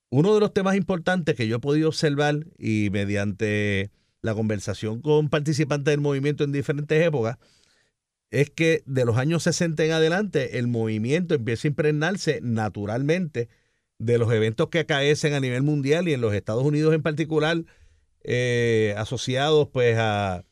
[0.10, 3.92] Uno de los temas importantes que yo he podido observar y mediante
[4.22, 7.38] la conversación con participantes del movimiento en diferentes épocas,
[8.30, 13.48] es que de los años 60 en adelante el movimiento empieza a impregnarse naturalmente
[14.00, 17.64] de los eventos que acaecen a nivel mundial y en los Estados Unidos en particular,
[18.24, 20.44] eh, asociados pues a,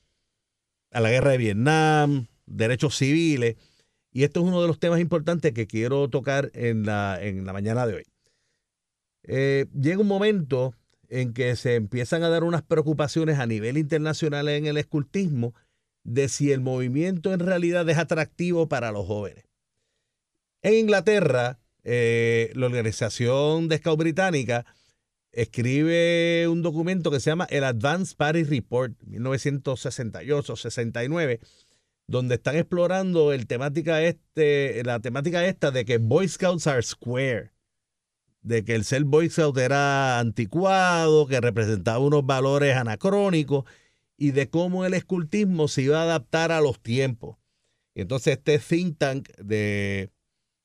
[0.92, 3.58] la guerra de Vietnam, derechos civiles.
[4.12, 7.52] Y esto es uno de los temas importantes que quiero tocar en la, en la
[7.52, 8.04] mañana de hoy.
[9.24, 10.74] Eh, llega un momento
[11.10, 15.54] en que se empiezan a dar unas preocupaciones a nivel internacional en el escultismo
[16.04, 19.46] de si el movimiento en realidad es atractivo para los jóvenes.
[20.62, 24.66] En Inglaterra, eh, la Organización de Scout Británica
[25.32, 31.40] escribe un documento que se llama el Advanced Party Report 1968-69,
[32.08, 37.52] donde están explorando el temática este, la temática esta de que Boy Scouts are square,
[38.46, 43.66] de que el ser Boy Scout era anticuado, que representaba unos valores anacrónicos
[44.18, 47.38] y de cómo el escultismo se iba a adaptar a los tiempos.
[47.96, 50.12] Y entonces este think tank de,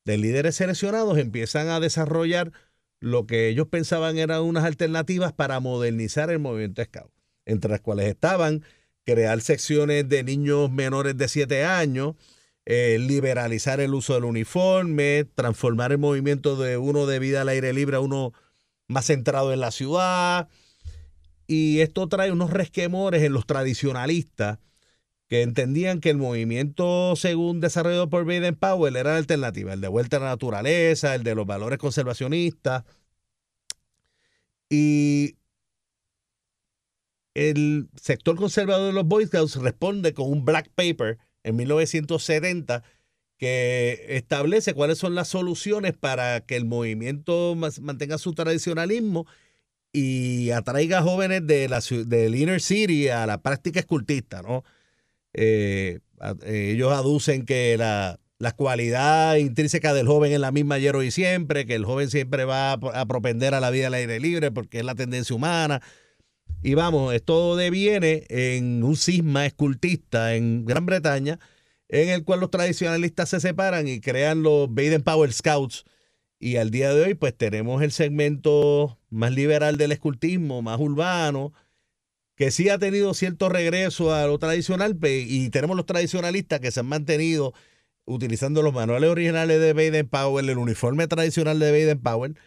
[0.05, 2.53] de líderes seleccionados empiezan a desarrollar
[3.01, 7.11] lo que ellos pensaban eran unas alternativas para modernizar el movimiento Scout,
[7.47, 8.63] entre las cuales estaban
[9.07, 12.17] crear secciones de niños menores de 7 años,
[12.73, 17.73] eh, liberalizar el uso del uniforme, transformar el movimiento de uno de vida al aire
[17.73, 18.33] libre a uno
[18.87, 20.49] más centrado en la ciudad.
[21.49, 24.61] Y esto trae unos resquemores en los tradicionalistas
[25.27, 29.89] que entendían que el movimiento, según desarrollado por Baden Powell, era la alternativa, el de
[29.89, 32.85] vuelta a la naturaleza, el de los valores conservacionistas.
[34.69, 35.35] Y
[37.35, 42.83] el sector conservador de los Boy Scouts responde con un black paper en 1970
[43.41, 49.27] que establece cuáles son las soluciones para que el movimiento mantenga su tradicionalismo
[49.93, 54.63] y atraiga jóvenes de la, del inner city a la práctica escultista, ¿no?
[55.33, 56.01] Eh,
[56.45, 61.11] eh, ellos aducen que la, la, cualidad intrínseca del joven es la misma ayer, y
[61.11, 64.81] siempre, que el joven siempre va a, propender a la vida al aire libre porque
[64.81, 65.81] es la tendencia humana.
[66.63, 71.39] Y vamos, esto deviene en un cisma escultista en Gran Bretaña,
[71.89, 75.85] en el cual los tradicionalistas se separan y crean los Baden Power Scouts.
[76.39, 81.55] Y al día de hoy, pues tenemos el segmento más liberal del escultismo, más urbano,
[82.37, 86.81] que sí ha tenido cierto regreso a lo tradicional, y tenemos los tradicionalistas que se
[86.81, 87.55] han mantenido
[88.05, 92.39] utilizando los manuales originales de Baden Powell, el uniforme tradicional de Baden Powell,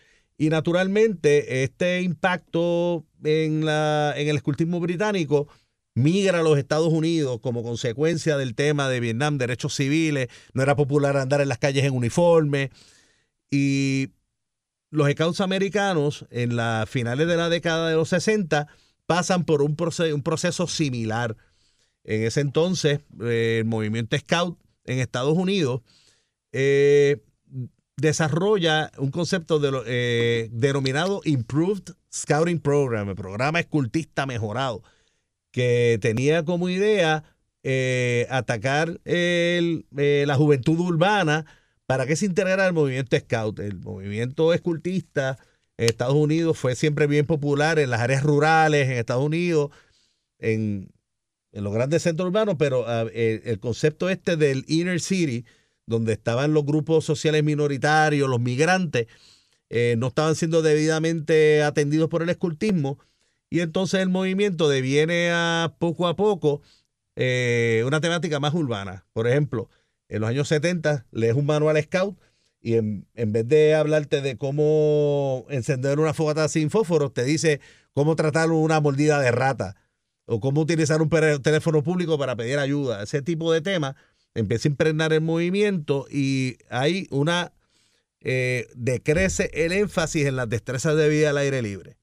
[0.44, 5.48] y naturalmente este impacto en, la, en el escultismo británico
[5.96, 10.76] migra a los Estados Unidos como consecuencia del tema de Vietnam, derechos civiles, no era
[10.76, 12.72] popular andar en las calles en uniforme,
[13.52, 14.10] y
[14.90, 18.68] los scouts americanos en las finales de la década de los 60
[19.06, 21.38] pasan por un proceso, un proceso similar.
[22.04, 25.84] En ese entonces, eh, el movimiento Scout en Estados Unidos
[26.52, 27.24] eh,
[27.98, 34.84] desarrolla un concepto de eh, denominado Improved Scouting Program, el programa escultista mejorado,
[35.52, 37.24] que tenía como idea
[38.30, 41.46] atacar la juventud urbana
[41.86, 43.60] para que se integrara el movimiento Scout.
[43.60, 45.38] El movimiento escultista
[45.78, 49.72] en Estados Unidos fue siempre bien popular en las áreas rurales, en Estados Unidos,
[50.40, 50.92] en,
[51.52, 55.46] los grandes centros urbanos, pero ah, el, concepto este del inner city,
[55.86, 59.08] donde estaban los grupos sociales minoritarios, los migrantes,
[59.70, 63.00] eh, no estaban siendo debidamente atendidos por el escultismo,
[63.50, 66.62] y entonces el movimiento deviene a poco a poco
[67.16, 69.06] eh, una temática más urbana.
[69.14, 69.70] Por ejemplo,
[70.10, 72.18] en los años 70 lees un manual scout
[72.62, 77.60] y en, vez de hablarte de cómo encender una fogata sin fósforos, te dice
[77.94, 79.76] cómo tratar una mordida de rata
[80.26, 83.04] o cómo utilizar un teléfono público para pedir ayuda.
[83.04, 83.96] Ese tipo de temas
[84.36, 87.54] empieza a impregnar el movimiento y hay una...
[88.26, 91.98] Eh, decrece el énfasis en las destrezas de vida al aire libre.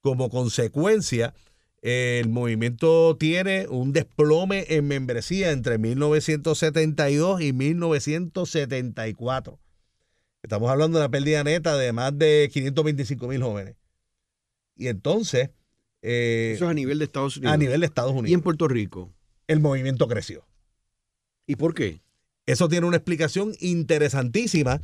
[0.00, 1.34] Como consecuencia,
[1.82, 9.60] el movimiento tiene un desplome en membresía entre 1972 y 1974.
[10.42, 13.76] Estamos hablando de una pérdida neta de más de 525 mil jóvenes.
[14.74, 15.50] Y entonces...
[16.02, 17.52] Eh, Eso es a nivel de Estados Unidos.
[17.52, 18.30] A nivel de Estados Unidos.
[18.30, 19.12] ¿Y en Puerto Rico?
[19.48, 20.46] El movimiento creció.
[21.46, 22.00] ¿Y por qué?
[22.46, 24.80] Eso tiene una explicación interesantísima.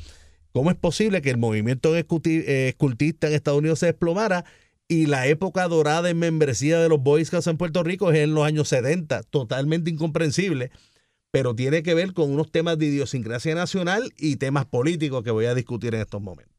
[0.52, 4.44] ¿Cómo es posible que el movimiento eh, escultista en Estados Unidos se desplomara
[4.88, 8.34] y la época dorada en membresía de los Boy Scouts en Puerto Rico es en
[8.34, 9.22] los años 70?
[9.24, 10.70] Totalmente incomprensible
[11.32, 15.46] pero tiene que ver con unos temas de idiosincrasia nacional y temas políticos que voy
[15.46, 16.52] a discutir en estos momentos.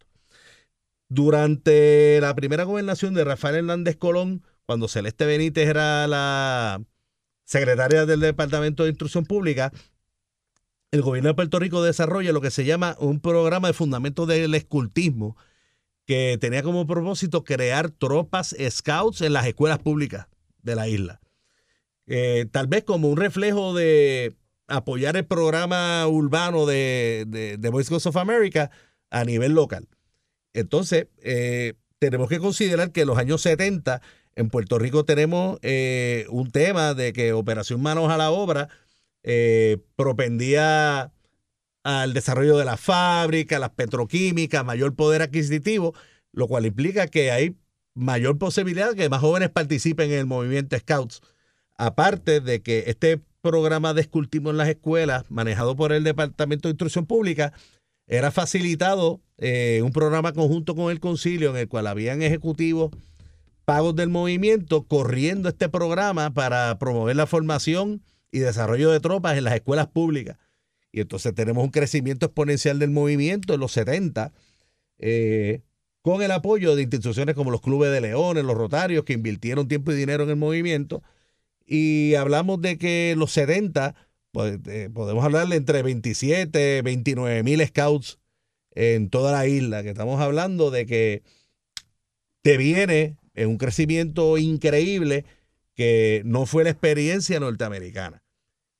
[1.10, 6.82] Durante la primera gobernación de Rafael Hernández Colón, cuando Celeste Benítez era la
[7.46, 9.72] secretaria del Departamento de Instrucción Pública,
[10.94, 14.54] el gobierno de Puerto Rico desarrolla lo que se llama un programa de fundamentos del
[14.54, 15.36] escultismo,
[16.06, 20.28] que tenía como propósito crear tropas scouts en las escuelas públicas
[20.62, 21.20] de la isla.
[22.06, 24.36] Eh, tal vez como un reflejo de
[24.68, 28.70] apoyar el programa urbano de, de, Scouts of America
[29.10, 29.88] a nivel local.
[30.54, 34.00] Entonces, eh, tenemos que considerar que en los años 70
[34.36, 38.70] en Puerto Rico tenemos eh, un tema de que Operación Manos a la Obra
[39.24, 41.12] eh, propendía
[41.84, 45.94] al desarrollo de las fábricas, las petroquímicas, mayor poder adquisitivo,
[46.32, 47.58] lo cual implica que hay
[47.94, 51.22] mayor posibilidad de que más jóvenes participen en el movimiento Scouts.
[51.78, 56.72] Aparte de que este programa de escultismo en las escuelas manejado por el Departamento de
[56.72, 57.54] Instrucción Pública,
[58.08, 62.92] era facilitado eh, un programa conjunto con el concilio en el cual habían ejecutivos
[63.66, 68.02] pagos del movimiento corriendo este programa para promover la formación
[68.34, 70.38] y desarrollo de tropas en las escuelas públicas.
[70.92, 74.32] y entonces tenemos un crecimiento exponencial del movimiento en los 70,
[75.00, 75.62] eh,
[76.02, 79.92] con el apoyo de instituciones como los clubes de leones, los rotarios, que invirtieron tiempo
[79.92, 81.02] y dinero en el movimiento.
[81.66, 83.96] Y hablamos de que los 70,
[84.32, 88.20] pues, eh, podemos hablar de entre 27, 29 mil scouts
[88.72, 91.24] en toda la isla, que estamos hablando de que
[92.42, 95.26] te viene en un crecimiento increíble
[95.76, 98.23] que no fue la experiencia norteamericana.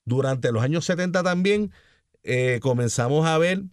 [0.06, 1.72] Durante los años 70 también
[2.24, 3.64] eh, comenzamos a ver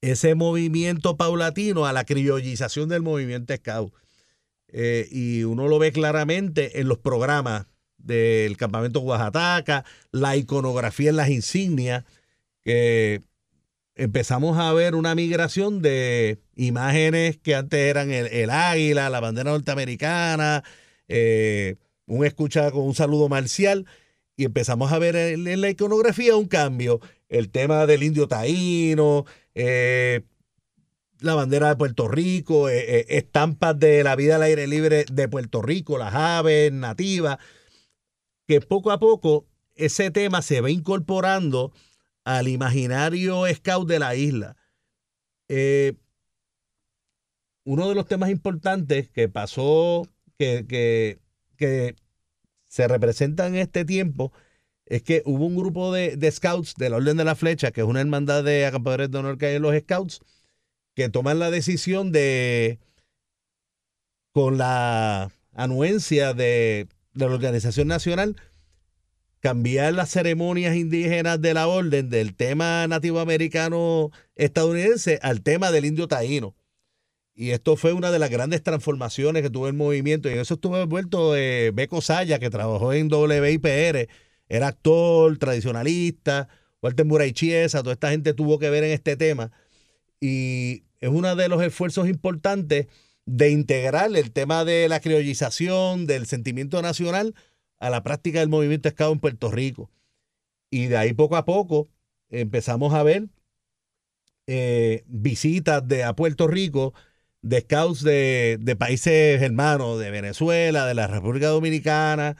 [0.00, 3.94] ese movimiento paulatino a la criollización del movimiento scout.
[4.68, 7.66] Eh, y uno lo ve claramente en los programas
[7.98, 12.04] del campamento Oaxaca, la iconografía en las insignias,
[12.62, 13.22] que
[13.94, 20.64] empezamos a ver una migración de imágenes que antes eran el, águila, la bandera norteamericana,
[21.08, 23.86] eh, un escucha con un saludo marcial,
[24.36, 27.00] y empezamos a ver en, la iconografía un cambio.
[27.28, 29.24] El tema del indio taíno,
[29.54, 30.22] eh,
[31.20, 35.62] la bandera de Puerto Rico, eh, estampas de la vida al aire libre de Puerto
[35.62, 37.38] Rico, las aves nativas,
[38.46, 41.72] que poco a poco ese tema se va incorporando
[42.24, 44.56] al imaginario scout de la isla.
[45.48, 45.94] Eh,
[47.64, 50.02] uno de los temas importantes que pasó,
[50.38, 51.20] que, que,
[51.56, 51.94] que,
[52.72, 54.32] se representa en este tiempo,
[54.86, 57.86] es que hubo un grupo de, scouts de la Orden de la Flecha, que es
[57.86, 60.20] una hermandad de acampadores de honor que hay en los scouts,
[60.94, 62.78] que toman la decisión de,
[64.32, 68.36] con la anuencia de, de la Organización Nacional,
[69.40, 75.84] cambiar las ceremonias indígenas de la orden del tema nativo americano estadounidense al tema del
[75.84, 76.54] indio taíno.
[77.34, 80.28] Y esto fue una de las grandes transformaciones que tuvo el movimiento.
[80.28, 84.08] Y en eso estuvo envuelto eh, Beco Saya, que trabajó en WIPR,
[84.48, 86.48] era actor, tradicionalista,
[86.82, 89.50] Walter Murray Chiesa, toda esta gente tuvo que ver en este tema.
[90.20, 92.88] Y es uno de los esfuerzos importantes
[93.24, 97.34] de integrar el tema de la criollización, del sentimiento nacional,
[97.78, 99.90] a la práctica del movimiento scout en Puerto Rico.
[100.70, 101.88] Y de ahí poco a poco
[102.30, 103.28] empezamos a ver
[104.46, 106.94] eh, visitas de, a Puerto Rico
[107.42, 112.36] de scouts de, países hermanos, de Venezuela, de la República Dominicana,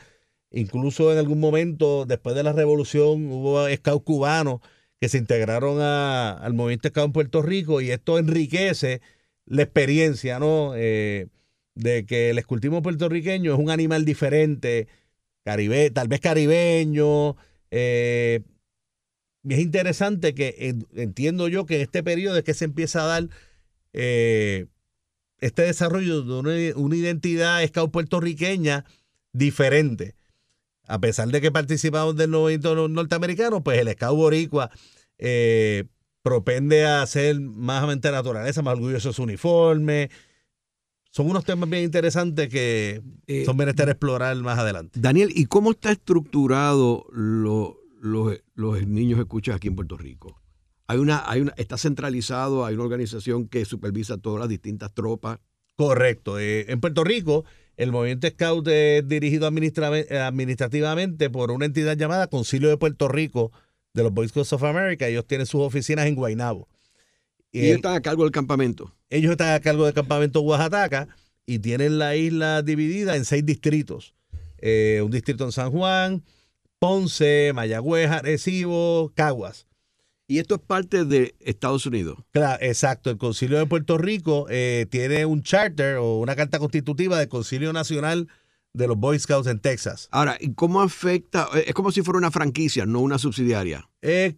[0.50, 4.60] incluso en algún momento después de la revolución hubo scouts cubanos
[5.00, 9.00] que se integraron al movimiento scout en Puerto Rico y esto enriquece
[9.46, 10.74] la experiencia, ¿no?
[10.76, 11.28] Eh,
[11.74, 14.88] de que el escultismo puertorriqueño es un animal diferente,
[15.44, 17.36] caribe, tal vez caribeño.
[17.70, 18.42] Eh,
[19.48, 23.28] es interesante que entiendo yo que en este periodo es que se empieza a dar
[23.92, 24.66] eh,
[25.42, 28.84] este desarrollo de una, identidad scout puertorriqueña
[29.32, 30.14] diferente.
[30.86, 34.70] A pesar de que participamos del movimiento norteamericano, pues el scout boricua
[35.18, 35.84] eh,
[36.22, 40.10] propende a ser más mente naturaleza, más orgulloso de su uniforme,
[41.10, 44.98] son unos temas bien interesantes que eh, son menester explorar más adelante.
[45.00, 50.41] Daniel, ¿y cómo está estructurado los niños escuchas aquí en Puerto Rico?
[50.86, 55.38] Hay una, hay una, está centralizado, hay una organización que supervisa todas las distintas tropas.
[55.76, 56.38] Correcto.
[56.38, 57.44] Eh, en Puerto Rico,
[57.76, 63.52] el movimiento Scout es dirigido administrativamente por una entidad llamada Concilio de Puerto Rico
[63.94, 65.08] de los Boy Scouts of America.
[65.08, 66.68] Ellos tienen sus oficinas en Guaynabo.
[67.50, 68.94] Y, ellos están a cargo del campamento.
[69.10, 71.08] Ellos están a cargo del campamento Oaxaca
[71.46, 74.14] y tienen la isla dividida en seis distritos.
[74.58, 76.22] Eh, un distrito en San Juan,
[76.78, 79.66] Ponce, Mayagüez, Arecibo, Caguas.
[80.32, 82.16] Y esto es parte de Estados Unidos.
[82.30, 83.10] Claro, exacto.
[83.10, 87.70] El Concilio de Puerto Rico eh, tiene un charter o una carta constitutiva del Concilio
[87.74, 88.28] Nacional
[88.72, 90.08] de los Boy Scouts en Texas.
[90.10, 91.48] Ahora, ¿y cómo afecta?
[91.66, 93.90] Es como si fuera una franquicia, no una subsidiaria.
[94.00, 94.36] Eh,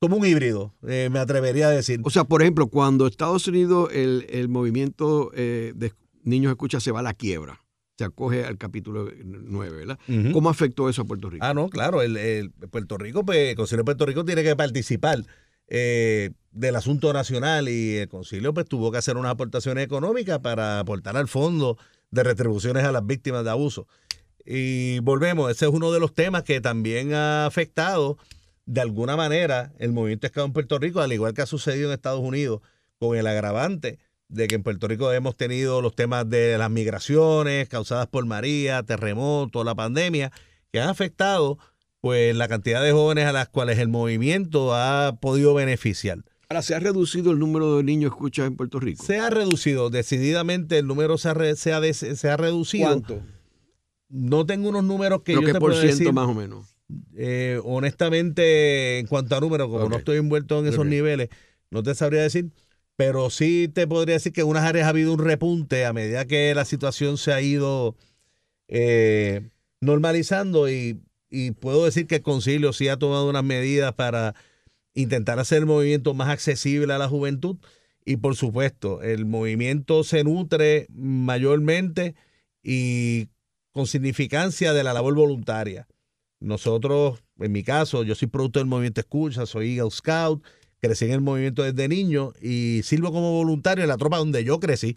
[0.00, 2.00] como un híbrido, eh, me atrevería a decir.
[2.02, 5.92] O sea, por ejemplo, cuando Estados Unidos el, movimiento eh, de
[6.24, 7.64] niños escucha se va a la quiebra,
[7.98, 9.98] se acoge al capítulo 9, ¿verdad?
[10.32, 11.44] ¿Cómo afectó eso a Puerto Rico?
[11.44, 15.24] Ah, no, claro, el, Puerto Rico, pues el Concilio de Puerto Rico tiene que participar
[15.66, 20.78] eh, del asunto nacional y el Concilio pues tuvo que hacer unas aportaciones económicas para
[20.78, 21.76] aportar al fondo
[22.12, 23.88] de retribuciones a las víctimas de abuso.
[24.46, 28.16] Y volvemos, ese es uno de los temas que también ha afectado
[28.64, 31.94] de alguna manera el movimiento escado en Puerto Rico, al igual que ha sucedido en
[31.94, 32.60] Estados Unidos,
[33.00, 33.98] con el agravante
[34.28, 38.82] de que en Puerto Rico hemos tenido los temas de las migraciones causadas por María,
[38.82, 40.30] terremotos, la pandemia,
[40.70, 41.58] que han afectado
[42.00, 46.18] pues la cantidad de jóvenes a las cuales el movimiento ha podido beneficiar.
[46.48, 49.04] Ahora, ¿se ha reducido el número de niños escuchas en Puerto Rico?
[49.04, 52.86] Se ha reducido, decididamente el número se ha, se ha, reducido.
[52.86, 53.20] ¿Cuánto?
[54.08, 56.12] No tengo unos números que yo qué te por puedo ciento decir.
[56.12, 56.74] más o menos?
[57.16, 61.28] Eh, honestamente, en cuanto a números, como no estoy envuelto en esos niveles,
[61.70, 62.50] no te sabría decir,
[62.98, 66.24] pero sí te podría decir que en unas áreas ha habido un repunte a medida
[66.24, 67.94] que la situación se ha ido
[68.66, 74.34] eh, normalizando y, y, puedo decir que el concilio sí ha tomado unas medidas para
[74.94, 77.58] intentar hacer el movimiento más accesible a la juventud
[78.04, 82.16] y por supuesto el movimiento se nutre mayormente
[82.64, 83.28] y
[83.70, 85.86] con significancia de la labor voluntaria.
[86.40, 90.42] Nosotros, en mi caso, yo soy producto del movimiento Escucha, soy Eagle Scout,
[90.80, 94.60] crecí en el movimiento desde niño y sirvo como voluntario en la tropa donde yo
[94.60, 94.96] crecí,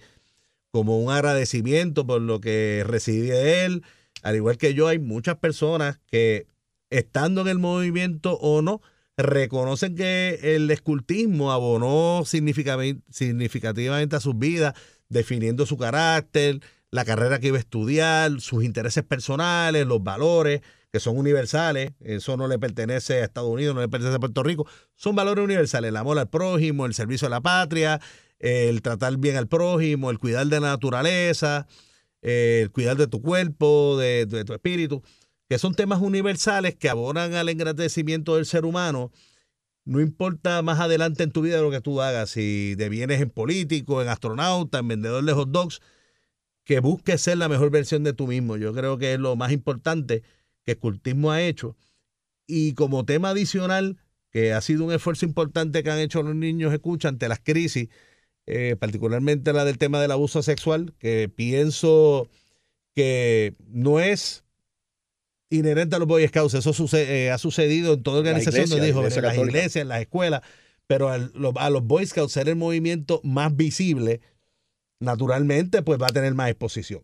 [0.71, 3.83] como un agradecimiento por lo que recibí de él.
[4.23, 6.47] Al igual que yo, hay muchas personas que,
[6.89, 8.81] estando en el movimiento o no,
[9.17, 14.73] reconocen que el escultismo abonó significativamente a sus vidas,
[15.09, 20.61] definiendo su carácter, la carrera que iba a estudiar, sus intereses personales, los valores
[20.91, 24.43] que son universales, eso no le pertenece a Estados Unidos, no le pertenece a Puerto
[24.43, 28.01] Rico, son valores universales, el amor al prójimo, el servicio a la patria,
[28.39, 31.67] el tratar bien al prójimo, el cuidar de la naturaleza,
[32.21, 35.01] el cuidar de tu cuerpo, de, tu espíritu,
[35.47, 39.11] que son temas universales que abonan al engrandecimiento del ser humano.
[39.85, 44.01] No importa más adelante en tu vida lo que tú hagas, si devienes en político,
[44.01, 45.79] en astronauta, en vendedor de hot dogs,
[46.65, 48.57] que busques ser la mejor versión de tú mismo.
[48.57, 50.23] Yo creo que es lo más importante
[50.65, 51.75] que Cultismo ha hecho.
[52.47, 53.97] Y como tema adicional,
[54.31, 57.89] que ha sido un esfuerzo importante que han hecho los niños escucha ante las crisis,
[58.47, 62.29] eh, particularmente la del tema del abuso sexual, que pienso
[62.95, 64.43] que no es
[65.49, 69.05] inherente a los Boy Scouts, eso sucede, eh, ha sucedido en toda organización, donde dijo,
[69.05, 70.41] en las iglesias, en las escuelas,
[70.87, 74.21] pero a, a los Boy Scouts ser el movimiento más visible,
[74.99, 77.03] naturalmente, pues va a tener más exposición.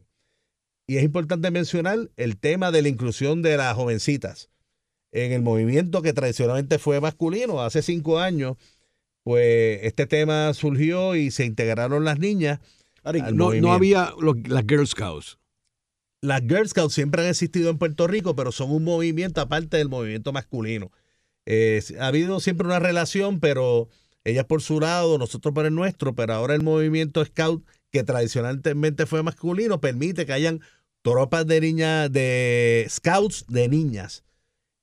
[0.88, 4.50] Y es importante mencionar el tema de la inclusión de las jovencitas
[5.12, 7.62] en el movimiento que tradicionalmente fue masculino.
[7.62, 8.56] Hace cinco años,
[9.24, 12.60] pues este tema surgió y se integraron las niñas.
[13.34, 14.14] no, había
[14.46, 15.38] las Girl Scouts.
[16.22, 19.90] Las Girl Scouts siempre han existido en Puerto Rico, pero son un movimiento aparte del
[19.90, 20.92] movimiento masculino.
[21.46, 23.90] Eh, ha habido siempre una relación, pero
[24.24, 29.06] ellas por su lado, nosotros por el nuestro, pero ahora el movimiento Scout, que tradicionalmente
[29.06, 30.62] fue masculino, permite que hayan
[31.12, 34.26] tropas de niñas, de scouts de niñas.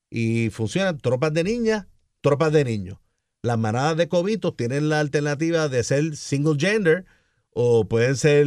[0.08, 1.86] Y funcionan tropas de niñas,
[2.22, 2.98] tropas de niños.
[3.42, 7.04] Las manadas de cobitos tienen la alternativa de ser single gender
[7.50, 8.46] o pueden ser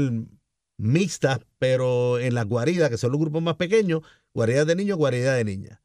[0.78, 4.02] mixtas, pero en las guaridas, que son los grupos más pequeños,
[4.34, 5.80] guaridas de niños, guaridas de niñas.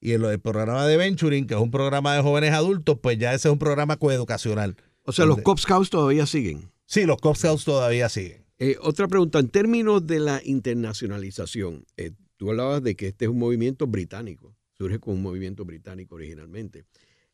[0.00, 3.34] Y en el programa de Venturing, que es un programa de jóvenes adultos, pues ya
[3.34, 4.76] ese es un programa coeducacional.
[5.02, 6.70] O sea, los Cop Scouts todavía siguen.
[6.86, 8.43] Sí, los Cop Scouts todavía siguen.
[8.58, 13.30] Eh, otra pregunta, en términos de la internacionalización, eh, tú hablabas de que este es
[13.30, 16.84] un movimiento británico, surge como un movimiento británico originalmente.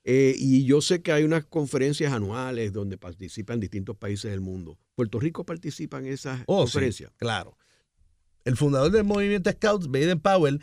[0.02, 4.78] Eh, y yo sé que hay unas conferencias anuales donde participan distintos países del mundo.
[4.94, 7.12] ¿Puerto Rico participa en esas oh, conferencias?
[7.18, 7.56] claro.
[8.46, 10.62] El fundador del movimiento Scouts, Baden Powell,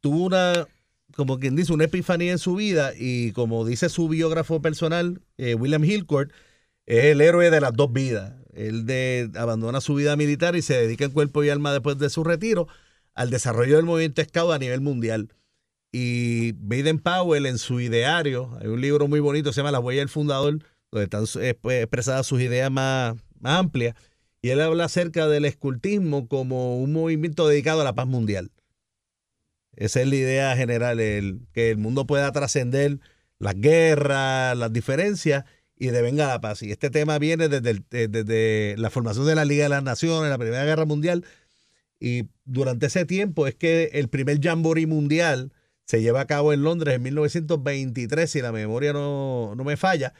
[0.00, 0.68] tuvo una,
[1.16, 5.82] como quien dice, una epifanía en su vida y como dice su biógrafo personal, William
[5.82, 6.30] Hillcourt,
[6.86, 8.34] es el héroe de las dos vidas.
[8.52, 12.10] Él de, abandona su vida militar y se dedica en cuerpo y alma después de
[12.10, 12.68] su retiro
[13.14, 15.28] al desarrollo del movimiento Scout a nivel mundial.
[15.92, 20.00] Y Baden Powell en su ideario, hay un libro muy bonito, se llama La huella
[20.00, 20.58] del fundador,
[20.90, 21.24] donde están
[21.60, 23.94] pues, expresadas sus ideas más, amplias,
[24.40, 28.50] y él habla acerca del escultismo como un movimiento dedicado a la paz mundial.
[29.76, 32.98] Esa es la idea general, el, que el mundo pueda trascender
[33.38, 35.44] las guerras, las diferencias
[35.82, 36.62] y devenga la paz.
[36.62, 40.30] Y este tema viene desde, eh, desde la formación de la Liga de las Naciones,
[40.30, 41.24] la Primera Guerra Mundial.
[41.98, 45.52] Y durante ese tiempo es que el primer Jamboree Mundial
[45.84, 50.14] se lleva a cabo en Londres en 1923, si la memoria no, me falla.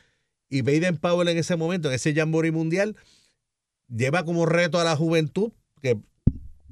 [0.48, 2.96] Y Baden Powell en ese momento, en ese Jamboree Mundial,
[3.86, 5.96] lleva como reto a la juventud que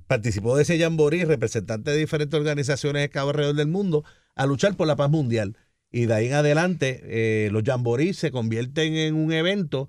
[0.09, 4.03] participó de ese Jamboree, representante de diferentes organizaciones de alrededor del mundo,
[4.35, 5.57] a luchar por la paz mundial.
[5.93, 9.89] Y de ahí en adelante, eh, los jamborees se convierten en un evento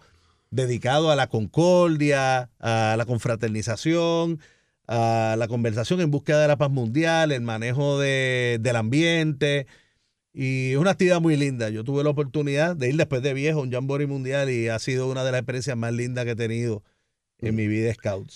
[0.50, 4.40] dedicado a la concordia, a la confraternización,
[4.88, 9.68] a la conversación en búsqueda de la paz mundial, el manejo del ambiente.
[10.34, 11.70] Y es una actividad muy linda.
[11.70, 14.80] Yo tuve la oportunidad de ir después de viejo a un jamboree mundial y ha
[14.80, 16.84] sido una de las experiencias más lindas que he tenido
[17.40, 18.32] en mi vida scout.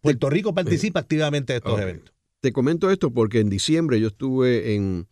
[0.00, 2.14] Puerto Rico participa activamente en estos eventos.
[2.40, 5.06] Te comento esto porque en diciembre yo estuve en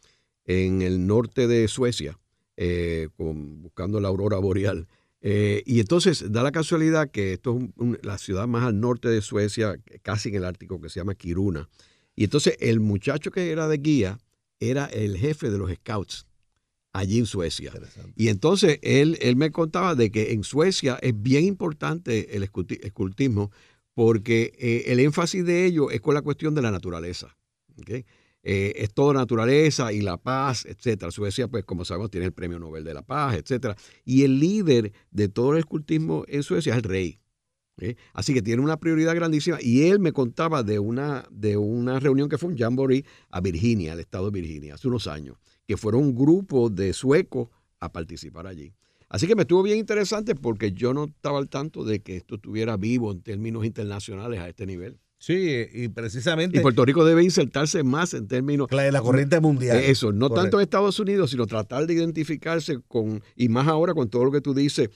[0.48, 2.18] en el norte de Suecia,
[2.56, 4.88] eh, buscando la aurora boreal.
[5.20, 9.20] Eh, y entonces da la casualidad que esto es la ciudad más al norte de
[9.20, 11.68] Suecia, casi en el Ártico, que se llama Kiruna.
[12.16, 14.18] Y entonces el muchacho que era de guía
[14.58, 16.26] era el jefe de los scouts
[16.94, 17.70] allí en Suecia.
[18.16, 23.50] Y entonces él, él me contaba de que en Suecia es bien importante el escultismo
[23.92, 27.36] porque eh, el énfasis de ello es con la cuestión de la naturaleza.
[28.50, 31.10] Eh, es toda naturaleza y la paz, etcétera.
[31.10, 33.76] Suecia, pues, como sabemos, tiene el Premio Nobel de la Paz, etcétera.
[34.06, 37.20] Y el líder de todo el escultismo en Suecia es el rey.
[38.14, 39.58] Así que tiene una prioridad grandísima.
[39.60, 43.92] Y él me contaba de una, de una reunión que fue un jamboree a Virginia,
[43.92, 45.36] al estado de Virginia, hace unos años,
[45.66, 48.72] que fueron un grupo de suecos a participar allí.
[49.10, 52.36] Así que me estuvo bien interesante porque yo no estaba al tanto de que esto
[52.36, 54.98] estuviera vivo en términos internacionales a este nivel.
[55.18, 56.58] Sí, y precisamente.
[56.58, 58.68] Y Puerto Rico debe insertarse más en términos.
[58.68, 59.78] de la corriente mundial.
[59.78, 63.22] Eso, no tanto en Estados Unidos, sino tratar de identificarse con.
[63.34, 64.90] Y más ahora con todo lo que tú dices,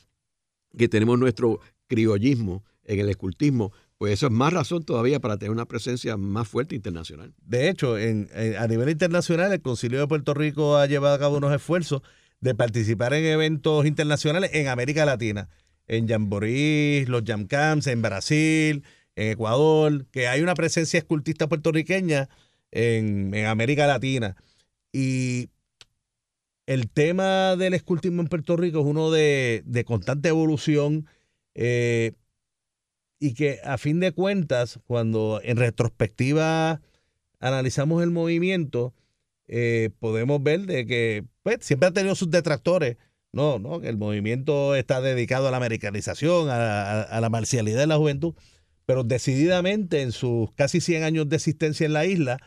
[0.78, 5.50] que tenemos nuestro criollismo en el escultismo, pues eso es más razón todavía para tener
[5.50, 7.34] una presencia más fuerte internacional.
[7.44, 11.36] De hecho, en, a nivel internacional, el Concilio de Puerto Rico ha llevado a cabo
[11.36, 12.02] unos esfuerzos
[12.40, 15.48] de participar en eventos internacionales en América Latina,
[15.86, 18.82] en Jamboree, los Jam Camps, en Brasil,
[19.16, 22.28] en Ecuador, que hay una presencia escultista puertorriqueña
[22.70, 24.36] en, América Latina.
[24.92, 25.48] Y
[26.66, 31.06] el tema del escultismo en Puerto Rico es uno de, constante evolución
[31.54, 32.12] eh,
[33.18, 36.80] y que a fin de cuentas, cuando en retrospectiva
[37.38, 38.94] analizamos el movimiento,
[39.48, 42.96] eh, podemos ver de que pues, siempre ha tenido sus detractores.
[43.32, 47.96] No, no, que el movimiento está dedicado a la americanización, a, la marcialidad de la
[47.96, 48.34] juventud,
[48.86, 52.38] pero decididamente en sus casi 100 años de existencia en la isla,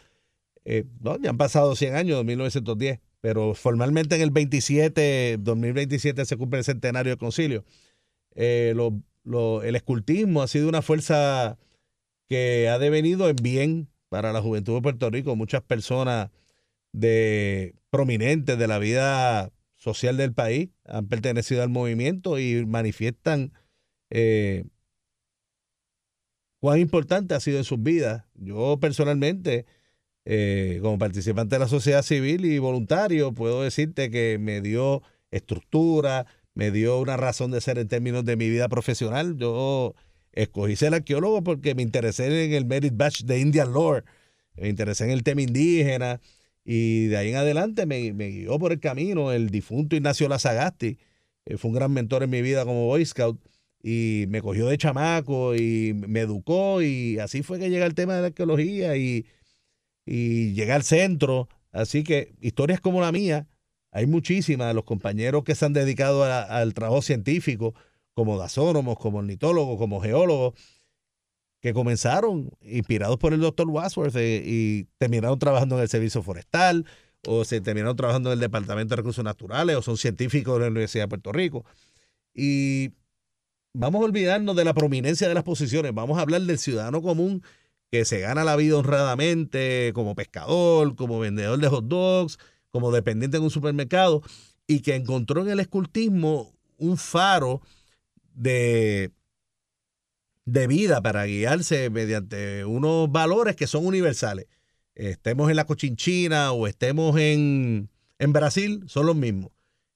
[0.65, 6.38] eh, no, ya han pasado 100 años, 1910, pero formalmente en el 27, 2027 se
[6.38, 7.63] cumple el centenario del concilio.
[8.36, 11.57] Eh, el escultismo ha sido una fuerza
[12.27, 15.36] que ha devenido en bien para la juventud de Puerto Rico.
[15.36, 16.29] Muchas personas
[16.91, 23.53] de prominentes de la vida social del país han pertenecido al movimiento y manifiestan
[24.09, 24.65] eh,
[26.59, 28.23] cuán importante ha sido en sus vidas.
[28.35, 29.65] Yo personalmente,
[30.25, 35.01] eh, como participante de la sociedad civil y voluntario, puedo decirte que me dio
[35.31, 39.37] estructura, me dio una razón de ser en términos de mi vida profesional.
[39.37, 39.95] Yo
[40.31, 44.03] escogí ser arqueólogo porque me interesé en el Merit Batch de Indian Lore,
[44.55, 46.21] me interesé en el tema indígena,
[46.65, 50.97] y de ahí en adelante me, guió por el camino el difunto Ignacio Lazagasti.
[51.45, 53.39] Eh, fue un gran mentor en mi vida como Boy Scout
[53.88, 58.15] y me cogió de chamaco y me educó y así fue que llega el tema
[58.15, 59.27] de la arqueología y,
[60.07, 61.49] y llegué al centro.
[61.71, 63.47] Así que historias como la mía,
[63.91, 64.73] hay muchísimas.
[64.73, 67.75] Los compañeros que se han dedicado al trabajo científico,
[68.15, 70.55] como gasónomos, como ornitólogos, como geólogos,
[71.61, 76.88] que comenzaron inspirados por el doctor Wadsworth eh, y terminaron trabajando en el servicio forestal
[77.27, 80.71] o se terminaron trabajando en el Departamento de Recursos Naturales o son científicos de la
[80.71, 81.65] Universidad de Puerto Rico.
[82.33, 82.93] Y
[83.76, 87.43] vamos a olvidarnos de la prominencia de las posiciones, vamos a hablar del ciudadano común
[87.91, 92.39] que se gana la vida honradamente como pescador, como vendedor de hot dogs,
[92.71, 94.21] como dependiente en un supermercado
[94.67, 97.61] y que encontró en el escultismo un faro
[98.34, 99.11] de
[100.45, 104.45] de vida para guiarse mediante unos valores que son universales.
[104.93, 109.51] Estemos en la Cochinchina o estemos en, en Brasil, son los mismos.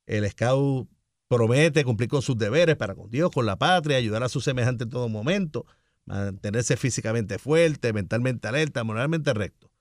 [0.08, 0.90] El scout
[1.30, 4.84] promete cumplir con sus deberes para con Dios, con la patria, ayudar a su semejante
[4.84, 5.66] en todo momento,
[6.04, 9.72] mantenerse físicamente fuerte, mentalmente alerta, moralmente recto.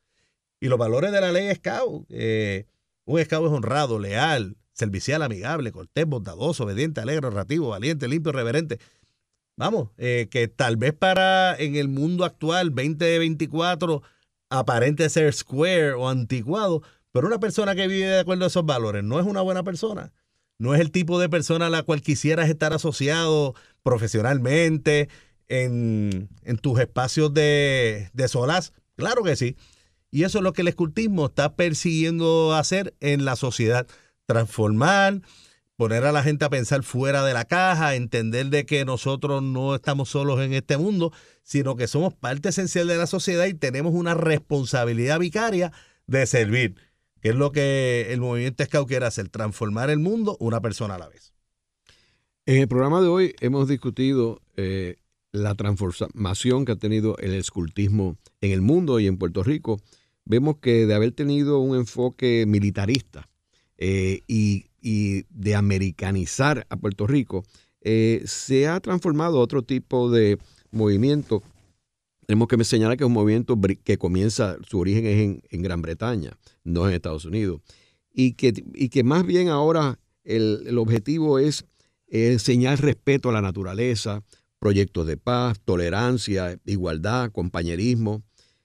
[0.61, 2.67] Y los valores de la ley scout, eh,
[3.05, 8.79] un scout es honrado, leal, servicial, amigable, cortés, bondadoso, obediente, alegre, narrativo, valiente, limpio, reverente
[9.59, 14.03] vamos, eh, que tal vez para en el mundo actual, 2024,
[14.49, 16.83] aparente ser square o anticuado,
[17.13, 20.13] pero una persona que vive de acuerdo a esos valores no es una buena persona.
[20.59, 25.09] No es el tipo de persona a la cual quisieras estar asociado profesionalmente
[25.49, 26.29] en,
[26.61, 28.73] tus espacios de, de solaz.
[28.97, 29.57] Claro que sí.
[30.11, 33.87] Y eso es lo que el escultismo está persiguiendo hacer en la sociedad.
[34.27, 35.23] Transformar
[35.79, 39.77] poner a la gente a pensar fuera de la caja, entender de que nosotros no
[39.77, 41.13] estamos solos en este mundo,
[41.45, 45.71] sino que somos parte esencial de la sociedad y tenemos una responsabilidad vicaria
[46.09, 46.75] de servir,
[47.21, 50.99] que es lo que el movimiento Scout quiere hacer, transformar el mundo una persona a
[50.99, 51.33] la vez.
[52.47, 54.97] En el programa de hoy hemos discutido eh,
[55.33, 59.81] la transformación que ha tenido el escultismo en el mundo y en Puerto Rico.
[60.25, 63.29] Vemos que de haber tenido un enfoque militarista
[63.77, 64.65] eh, y
[65.29, 67.45] de americanizar a Puerto Rico,
[67.81, 70.39] eh, se ha transformado otro tipo de
[70.71, 71.43] movimiento
[72.29, 76.37] tenemos que señalar que es un movimiento que comienza, su origen es en, Gran Bretaña,
[76.63, 77.63] no en Estados Unidos,
[78.13, 81.65] y que, y que más bien ahora el, objetivo es
[82.07, 84.23] enseñar respeto a la naturaleza,
[84.59, 88.23] proyectos de paz, tolerancia, igualdad, compañerismo,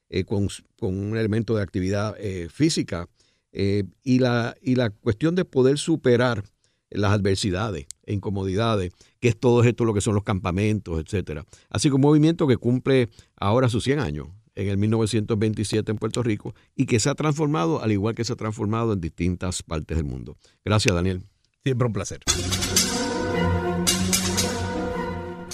[0.10, 0.50] eh, con,
[0.82, 3.08] un elemento de actividad eh, física
[3.54, 6.44] eh, y, la, y la cuestión de poder superar
[6.90, 8.92] las adversidades e incomodidades,
[9.24, 11.46] que es todo esto lo que son los campamentos, etcétera.
[11.70, 13.08] Así que un movimiento que cumple
[13.38, 17.82] ahora sus 100 años, en el 1927 en Puerto Rico, y que se ha transformado
[17.82, 20.36] al igual que se ha transformado en distintas partes del mundo.
[20.66, 21.24] Gracias, Daniel.
[21.64, 22.20] Siempre un placer.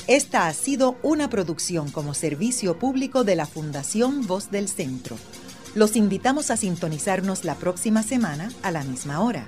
[0.07, 5.15] Esta ha sido una producción como servicio público de la Fundación Voz del Centro.
[5.75, 9.47] Los invitamos a sintonizarnos la próxima semana a la misma hora.